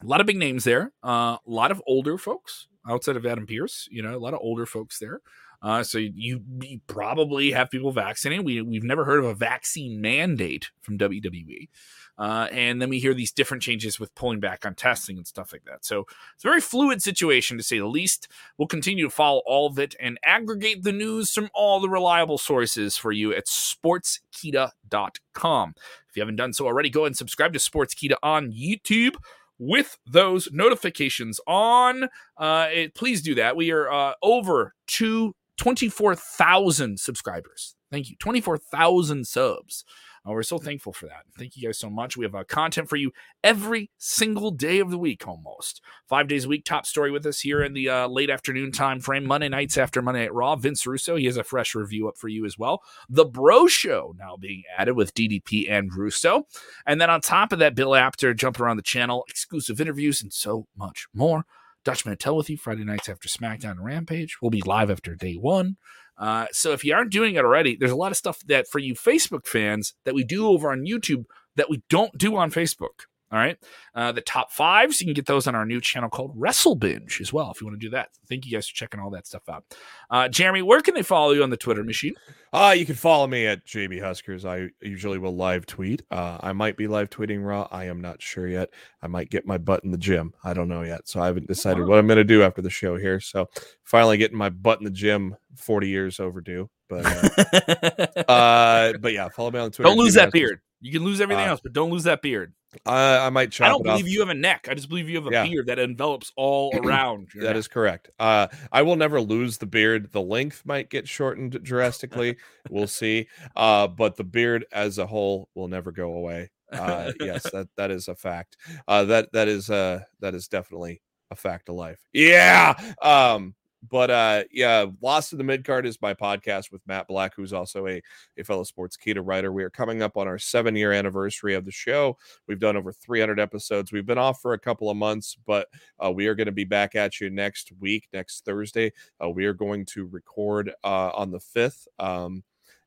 a 0.00 0.06
lot 0.06 0.20
of 0.20 0.28
big 0.28 0.36
names 0.36 0.62
there, 0.62 0.92
uh, 1.04 1.08
a 1.08 1.40
lot 1.46 1.72
of 1.72 1.82
older 1.86 2.18
folks 2.18 2.67
outside 2.86 3.16
of 3.16 3.26
Adam 3.26 3.46
Pearce, 3.46 3.88
you 3.90 4.02
know, 4.02 4.16
a 4.16 4.18
lot 4.18 4.34
of 4.34 4.40
older 4.42 4.66
folks 4.66 4.98
there. 4.98 5.20
Uh, 5.60 5.82
so 5.82 5.98
you, 5.98 6.40
you 6.60 6.80
probably 6.86 7.50
have 7.50 7.70
people 7.70 7.90
vaccinated. 7.90 8.44
We 8.44 8.62
we've 8.62 8.84
never 8.84 9.04
heard 9.04 9.18
of 9.18 9.24
a 9.24 9.34
vaccine 9.34 10.00
mandate 10.00 10.70
from 10.80 10.98
WWE. 10.98 11.68
Uh, 12.16 12.48
and 12.50 12.80
then 12.82 12.88
we 12.88 12.98
hear 12.98 13.14
these 13.14 13.30
different 13.30 13.62
changes 13.62 14.00
with 14.00 14.14
pulling 14.16 14.40
back 14.40 14.66
on 14.66 14.74
testing 14.74 15.16
and 15.16 15.26
stuff 15.26 15.52
like 15.52 15.64
that. 15.64 15.84
So 15.84 16.04
it's 16.34 16.44
a 16.44 16.48
very 16.48 16.60
fluid 16.60 17.00
situation 17.00 17.56
to 17.56 17.62
say 17.62 17.78
the 17.78 17.86
least. 17.86 18.26
We'll 18.56 18.66
continue 18.66 19.04
to 19.04 19.10
follow 19.10 19.42
all 19.46 19.68
of 19.68 19.78
it 19.78 19.94
and 20.00 20.18
aggregate 20.24 20.82
the 20.82 20.92
news 20.92 21.30
from 21.30 21.48
all 21.54 21.78
the 21.78 21.88
reliable 21.88 22.38
sources 22.38 22.96
for 22.96 23.12
you 23.12 23.32
at 23.32 23.46
sportskeeda.com. 23.46 25.74
If 26.08 26.16
you 26.16 26.22
haven't 26.22 26.36
done 26.36 26.52
so 26.52 26.66
already, 26.66 26.90
go 26.90 27.04
and 27.04 27.16
subscribe 27.16 27.52
to 27.52 27.60
Sportskeeda 27.60 28.16
on 28.22 28.50
YouTube 28.50 29.14
with 29.58 29.98
those 30.06 30.48
notifications 30.52 31.40
on. 31.46 32.08
Uh, 32.36 32.68
it, 32.72 32.94
please 32.94 33.22
do 33.22 33.34
that. 33.34 33.56
We 33.56 33.70
are 33.70 33.90
uh, 33.90 34.14
over 34.22 34.74
to 34.88 35.34
24,000 35.58 36.98
subscribers. 37.00 37.74
Thank 37.90 38.10
you. 38.10 38.16
24,000 38.18 39.26
subs. 39.26 39.84
Uh, 40.28 40.32
we're 40.32 40.42
so 40.42 40.58
thankful 40.58 40.92
for 40.92 41.06
that. 41.06 41.22
Thank 41.38 41.56
you 41.56 41.66
guys 41.66 41.78
so 41.78 41.88
much. 41.88 42.16
We 42.16 42.24
have 42.24 42.34
uh, 42.34 42.44
content 42.44 42.88
for 42.88 42.96
you 42.96 43.12
every 43.42 43.90
single 43.96 44.50
day 44.50 44.78
of 44.78 44.90
the 44.90 44.98
week, 44.98 45.26
almost 45.26 45.80
five 46.08 46.28
days 46.28 46.44
a 46.44 46.48
week. 46.48 46.64
Top 46.64 46.84
story 46.86 47.10
with 47.10 47.24
us 47.24 47.40
here 47.40 47.62
in 47.62 47.72
the 47.72 47.88
uh, 47.88 48.08
late 48.08 48.28
afternoon 48.28 48.72
time 48.72 49.00
frame, 49.00 49.24
Monday 49.24 49.48
nights 49.48 49.78
after 49.78 50.02
Monday 50.02 50.22
Night 50.22 50.34
Raw. 50.34 50.56
Vince 50.56 50.86
Russo, 50.86 51.16
he 51.16 51.26
has 51.26 51.36
a 51.36 51.44
fresh 51.44 51.74
review 51.74 52.08
up 52.08 52.18
for 52.18 52.28
you 52.28 52.44
as 52.44 52.58
well. 52.58 52.82
The 53.08 53.24
Bro 53.24 53.68
Show 53.68 54.14
now 54.18 54.36
being 54.36 54.64
added 54.76 54.94
with 54.94 55.14
DDP 55.14 55.70
and 55.70 55.90
Russo, 55.94 56.46
and 56.84 57.00
then 57.00 57.10
on 57.10 57.20
top 57.20 57.52
of 57.52 57.58
that, 57.60 57.74
Bill 57.74 57.94
Apter 57.94 58.34
jumping 58.34 58.62
around 58.64 58.76
the 58.76 58.82
channel, 58.82 59.24
exclusive 59.28 59.80
interviews, 59.80 60.20
and 60.20 60.32
so 60.32 60.66
much 60.76 61.06
more. 61.14 61.44
Dutch 61.88 62.04
Mantell 62.04 62.36
with 62.36 62.50
you 62.50 62.58
Friday 62.58 62.84
nights 62.84 63.08
after 63.08 63.30
SmackDown 63.30 63.70
and 63.70 63.84
Rampage. 63.84 64.36
We'll 64.42 64.50
be 64.50 64.60
live 64.60 64.90
after 64.90 65.14
day 65.14 65.36
one. 65.36 65.78
Uh, 66.18 66.44
so 66.52 66.72
if 66.72 66.84
you 66.84 66.92
aren't 66.92 67.10
doing 67.10 67.36
it 67.36 67.44
already, 67.46 67.76
there's 67.76 67.90
a 67.90 67.96
lot 67.96 68.12
of 68.12 68.18
stuff 68.18 68.40
that 68.40 68.68
for 68.68 68.78
you 68.78 68.92
Facebook 68.92 69.46
fans 69.46 69.94
that 70.04 70.14
we 70.14 70.22
do 70.22 70.48
over 70.48 70.70
on 70.70 70.84
YouTube 70.84 71.24
that 71.56 71.70
we 71.70 71.82
don't 71.88 72.12
do 72.18 72.36
on 72.36 72.50
Facebook. 72.50 73.06
All 73.30 73.38
right. 73.38 73.58
Uh, 73.94 74.10
the 74.10 74.22
top 74.22 74.50
fives, 74.50 75.00
you 75.00 75.06
can 75.06 75.12
get 75.12 75.26
those 75.26 75.46
on 75.46 75.54
our 75.54 75.66
new 75.66 75.82
channel 75.82 76.08
called 76.08 76.32
Wrestle 76.34 76.74
Binge 76.74 77.20
as 77.20 77.30
well, 77.30 77.50
if 77.50 77.60
you 77.60 77.66
want 77.66 77.78
to 77.78 77.86
do 77.86 77.90
that. 77.90 78.08
Thank 78.26 78.46
you 78.46 78.52
guys 78.52 78.66
for 78.66 78.74
checking 78.74 79.00
all 79.00 79.10
that 79.10 79.26
stuff 79.26 79.46
out. 79.50 79.64
Uh, 80.08 80.28
Jeremy, 80.28 80.62
where 80.62 80.80
can 80.80 80.94
they 80.94 81.02
follow 81.02 81.32
you 81.32 81.42
on 81.42 81.50
the 81.50 81.56
Twitter 81.58 81.84
machine? 81.84 82.14
Uh, 82.54 82.74
you 82.76 82.86
can 82.86 82.94
follow 82.94 83.26
me 83.26 83.46
at 83.46 83.66
JB 83.66 84.00
Huskers. 84.02 84.46
I 84.46 84.68
usually 84.80 85.18
will 85.18 85.36
live 85.36 85.66
tweet. 85.66 86.02
Uh, 86.10 86.38
I 86.40 86.54
might 86.54 86.78
be 86.78 86.86
live 86.86 87.10
tweeting 87.10 87.44
Raw. 87.44 87.68
I 87.70 87.84
am 87.84 88.00
not 88.00 88.22
sure 88.22 88.48
yet. 88.48 88.70
I 89.02 89.08
might 89.08 89.28
get 89.28 89.46
my 89.46 89.58
butt 89.58 89.84
in 89.84 89.90
the 89.90 89.98
gym. 89.98 90.32
I 90.42 90.54
don't 90.54 90.68
know 90.68 90.82
yet. 90.82 91.06
So 91.06 91.20
I 91.20 91.26
haven't 91.26 91.48
decided 91.48 91.86
what 91.86 91.98
I'm 91.98 92.06
going 92.06 92.16
to 92.16 92.24
do 92.24 92.42
after 92.42 92.62
the 92.62 92.70
show 92.70 92.96
here. 92.96 93.20
So 93.20 93.50
finally 93.84 94.16
getting 94.16 94.38
my 94.38 94.48
butt 94.48 94.78
in 94.78 94.84
the 94.84 94.90
gym, 94.90 95.36
40 95.56 95.88
years 95.88 96.18
overdue. 96.18 96.70
But 96.88 97.04
uh, 97.04 98.22
uh 98.30 98.92
but 98.98 99.12
yeah, 99.12 99.28
follow 99.28 99.50
me 99.50 99.58
on 99.58 99.70
Twitter. 99.70 99.86
don't 99.90 99.98
lose 99.98 100.14
that 100.14 100.32
beard. 100.32 100.60
You 100.80 100.92
can 100.92 101.04
lose 101.04 101.20
everything 101.20 101.44
Uh, 101.46 101.50
else, 101.50 101.60
but 101.62 101.72
don't 101.72 101.90
lose 101.90 102.04
that 102.04 102.22
beard. 102.22 102.52
Uh, 102.86 103.18
I 103.22 103.30
might 103.30 103.50
chop 103.50 103.64
I 103.66 103.68
don't 103.70 103.80
it 103.86 103.88
off. 103.88 103.98
believe 103.98 104.08
you 104.12 104.20
have 104.20 104.28
a 104.28 104.34
neck. 104.34 104.68
I 104.70 104.74
just 104.74 104.88
believe 104.88 105.08
you 105.08 105.16
have 105.16 105.26
a 105.26 105.30
Yeah. 105.30 105.44
beard 105.44 105.66
that 105.66 105.78
envelops 105.78 106.32
all 106.36 106.70
around. 106.84 107.28
That 107.34 107.42
neck. 107.42 107.56
is 107.56 107.66
correct. 107.66 108.10
Uh, 108.18 108.46
I 108.70 108.82
will 108.82 108.96
never 108.96 109.20
lose 109.20 109.58
the 109.58 109.66
beard. 109.66 110.12
The 110.12 110.20
length 110.22 110.62
might 110.64 110.88
get 110.90 111.08
shortened 111.08 111.60
drastically. 111.62 112.36
we'll 112.70 112.86
see. 112.86 113.26
Uh, 113.56 113.88
but 113.88 114.16
the 114.16 114.24
beard 114.24 114.66
as 114.70 114.98
a 114.98 115.06
whole 115.06 115.48
will 115.54 115.68
never 115.68 115.90
go 115.92 116.12
away. 116.12 116.50
Uh, 116.70 117.12
yes, 117.20 117.44
that 117.50 117.66
that 117.76 117.90
is 117.90 118.08
a 118.08 118.14
fact. 118.14 118.56
Uh, 118.86 119.02
that 119.04 119.32
that 119.32 119.48
is 119.48 119.70
uh 119.70 120.00
that 120.20 120.34
is 120.34 120.48
definitely 120.48 121.00
a 121.30 121.34
fact 121.34 121.68
of 121.70 121.74
life. 121.76 121.98
Yeah. 122.12 122.74
Um, 123.02 123.54
but 123.88 124.10
uh 124.10 124.42
yeah 124.50 124.86
lost 125.00 125.32
in 125.32 125.38
the 125.38 125.44
mid 125.44 125.64
card 125.64 125.86
is 125.86 126.02
my 126.02 126.12
podcast 126.12 126.72
with 126.72 126.86
matt 126.86 127.06
black 127.06 127.34
who's 127.34 127.52
also 127.52 127.86
a, 127.86 128.02
a 128.36 128.44
fellow 128.44 128.64
Sportskeeda 128.64 129.20
writer. 129.22 129.52
We 129.52 129.62
are 129.62 129.70
coming 129.70 130.02
up 130.02 130.16
on 130.16 130.26
our 130.26 130.38
seven 130.38 130.74
year 130.74 130.92
anniversary 130.92 131.54
of 131.54 131.64
the 131.64 131.70
show. 131.70 132.16
We've 132.46 132.58
done 132.58 132.76
over 132.76 132.92
300 132.92 133.38
episodes. 133.38 133.92
We've 133.92 134.06
been 134.06 134.18
off 134.18 134.40
for 134.40 134.54
a 134.54 134.58
couple 134.58 134.90
of 134.90 134.96
months 134.96 135.36
but 135.46 135.68
uh, 136.04 136.10
we 136.10 136.26
are 136.26 136.34
going 136.34 136.46
to 136.46 136.52
be 136.52 136.64
back 136.64 136.94
at 136.94 137.20
you 137.20 137.30
next 137.30 137.72
week 137.78 138.08
next 138.12 138.44
thursday. 138.44 138.92
Uh, 139.22 139.30
we 139.30 139.44
are 139.44 139.54
going 139.54 139.84
to 139.86 140.06
record 140.06 140.72
uh, 140.82 141.10
on 141.14 141.30
the 141.30 141.38
5th 141.38 141.86
um, 141.98 142.42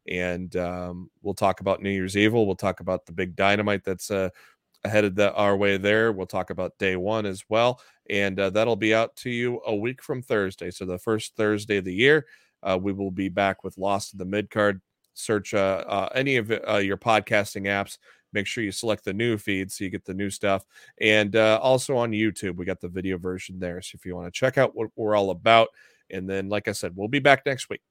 and 0.07 0.55
um, 0.55 1.09
we'll 1.21 1.33
talk 1.33 1.61
about 1.61 1.81
new 1.81 1.89
year's 1.89 2.17
evil 2.17 2.45
we'll 2.45 2.55
talk 2.55 2.79
about 2.79 3.05
the 3.05 3.13
big 3.13 3.35
dynamite 3.35 3.83
that's 3.83 4.11
uh, 4.11 4.29
headed 4.85 5.15
the, 5.15 5.33
our 5.33 5.55
way 5.55 5.77
there. 5.77 6.11
We'll 6.11 6.27
talk 6.27 6.49
about 6.49 6.77
day 6.77 6.95
one 6.95 7.25
as 7.25 7.43
well, 7.49 7.81
and 8.09 8.39
uh, 8.39 8.49
that'll 8.49 8.75
be 8.75 8.93
out 8.93 9.15
to 9.17 9.29
you 9.29 9.61
a 9.65 9.75
week 9.75 10.03
from 10.03 10.21
Thursday. 10.21 10.71
So 10.71 10.85
the 10.85 10.97
first 10.97 11.35
Thursday 11.35 11.77
of 11.77 11.85
the 11.85 11.93
year, 11.93 12.25
uh, 12.63 12.77
we 12.81 12.93
will 12.93 13.11
be 13.11 13.29
back 13.29 13.63
with 13.63 13.77
Lost 13.77 14.13
in 14.13 14.17
the 14.17 14.25
Midcard. 14.25 14.81
Search 15.13 15.53
uh, 15.53 15.83
uh 15.87 16.09
any 16.15 16.37
of 16.37 16.51
uh, 16.67 16.77
your 16.77 16.97
podcasting 16.97 17.63
apps. 17.63 17.97
Make 18.33 18.47
sure 18.47 18.63
you 18.63 18.71
select 18.71 19.03
the 19.03 19.13
new 19.13 19.37
feed 19.37 19.71
so 19.71 19.83
you 19.83 19.89
get 19.89 20.05
the 20.05 20.13
new 20.13 20.29
stuff. 20.29 20.63
And 21.01 21.35
uh, 21.35 21.59
also 21.61 21.97
on 21.97 22.11
YouTube, 22.11 22.55
we 22.55 22.65
got 22.65 22.79
the 22.79 22.87
video 22.87 23.17
version 23.17 23.59
there. 23.59 23.81
So 23.81 23.97
if 23.97 24.05
you 24.05 24.15
want 24.15 24.33
to 24.33 24.37
check 24.37 24.57
out 24.57 24.73
what 24.73 24.87
we're 24.95 25.15
all 25.15 25.31
about, 25.31 25.67
and 26.09 26.29
then, 26.29 26.49
like 26.49 26.67
I 26.67 26.73
said, 26.73 26.93
we'll 26.95 27.07
be 27.07 27.19
back 27.19 27.45
next 27.45 27.69
week. 27.69 27.81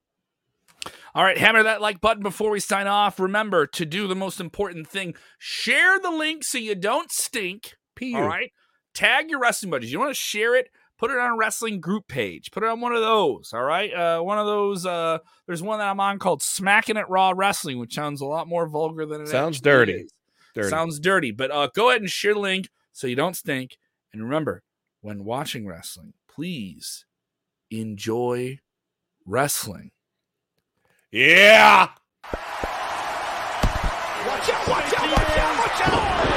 All 1.15 1.25
right, 1.25 1.37
hammer 1.37 1.63
that 1.63 1.81
like 1.81 2.01
button 2.01 2.23
before 2.23 2.51
we 2.51 2.61
sign 2.61 2.87
off. 2.87 3.21
Remember 3.21 3.67
to 3.67 3.85
do 3.85 4.07
the 4.07 4.15
most 4.15 4.41
important 4.41 4.89
thing 4.89 5.15
share 5.39 5.99
the 5.99 6.11
link 6.11 6.45
so 6.45 6.59
you 6.59 6.75
don't 6.75 7.11
stink. 7.11 7.75
All 8.15 8.23
right, 8.23 8.51
tag 8.95 9.29
your 9.29 9.41
wrestling 9.41 9.71
buddies. 9.71 9.93
You 9.93 9.99
want 9.99 10.11
to 10.11 10.15
share 10.15 10.55
it? 10.57 10.71
Put 10.97 11.11
it 11.11 11.19
on 11.19 11.33
a 11.33 11.37
wrestling 11.37 11.81
group 11.81 12.09
page. 12.09 12.51
Put 12.51 12.63
it 12.63 12.69
on 12.69 12.81
one 12.81 12.93
of 12.93 13.01
those. 13.01 13.53
All 13.53 13.63
right, 13.63 13.93
uh, 13.93 14.21
one 14.21 14.39
of 14.39 14.47
those. 14.47 14.87
Uh, 14.87 15.19
there's 15.47 15.63
one 15.63 15.79
that 15.79 15.89
I'm 15.89 16.01
on 16.01 16.19
called 16.19 16.43
"Smacking 16.43 16.97
It 16.97 17.09
Raw 17.09 17.33
Wrestling," 17.35 17.79
which 17.79 17.95
sounds 17.95 18.21
a 18.21 18.27
lot 18.27 18.49
more 18.49 18.67
vulgar 18.67 19.05
than 19.05 19.23
it 19.23 19.29
sounds. 19.29 19.61
Dirty. 19.61 20.07
dirty. 20.55 20.69
Sounds 20.69 20.99
dirty. 20.99 21.31
But 21.31 21.51
uh, 21.51 21.69
go 21.75 21.91
ahead 21.91 22.01
and 22.01 22.11
share 22.11 22.35
the 22.35 22.41
link 22.41 22.69
so 22.93 23.07
you 23.07 23.17
don't 23.17 23.37
stink. 23.37 23.77
And 24.13 24.23
remember, 24.23 24.63
when 25.01 25.25
watching 25.25 25.67
wrestling, 25.67 26.15
please 26.29 27.05
enjoy 27.71 28.59
wrestling. 29.27 29.93
Yeah. 31.13 31.89
Watch 34.29 34.49
out, 34.49 34.69
watch 34.69 34.95
out, 34.95 35.11
watch 35.11 35.39
out, 35.39 35.59
watch 35.59 35.81
out. 35.89 36.30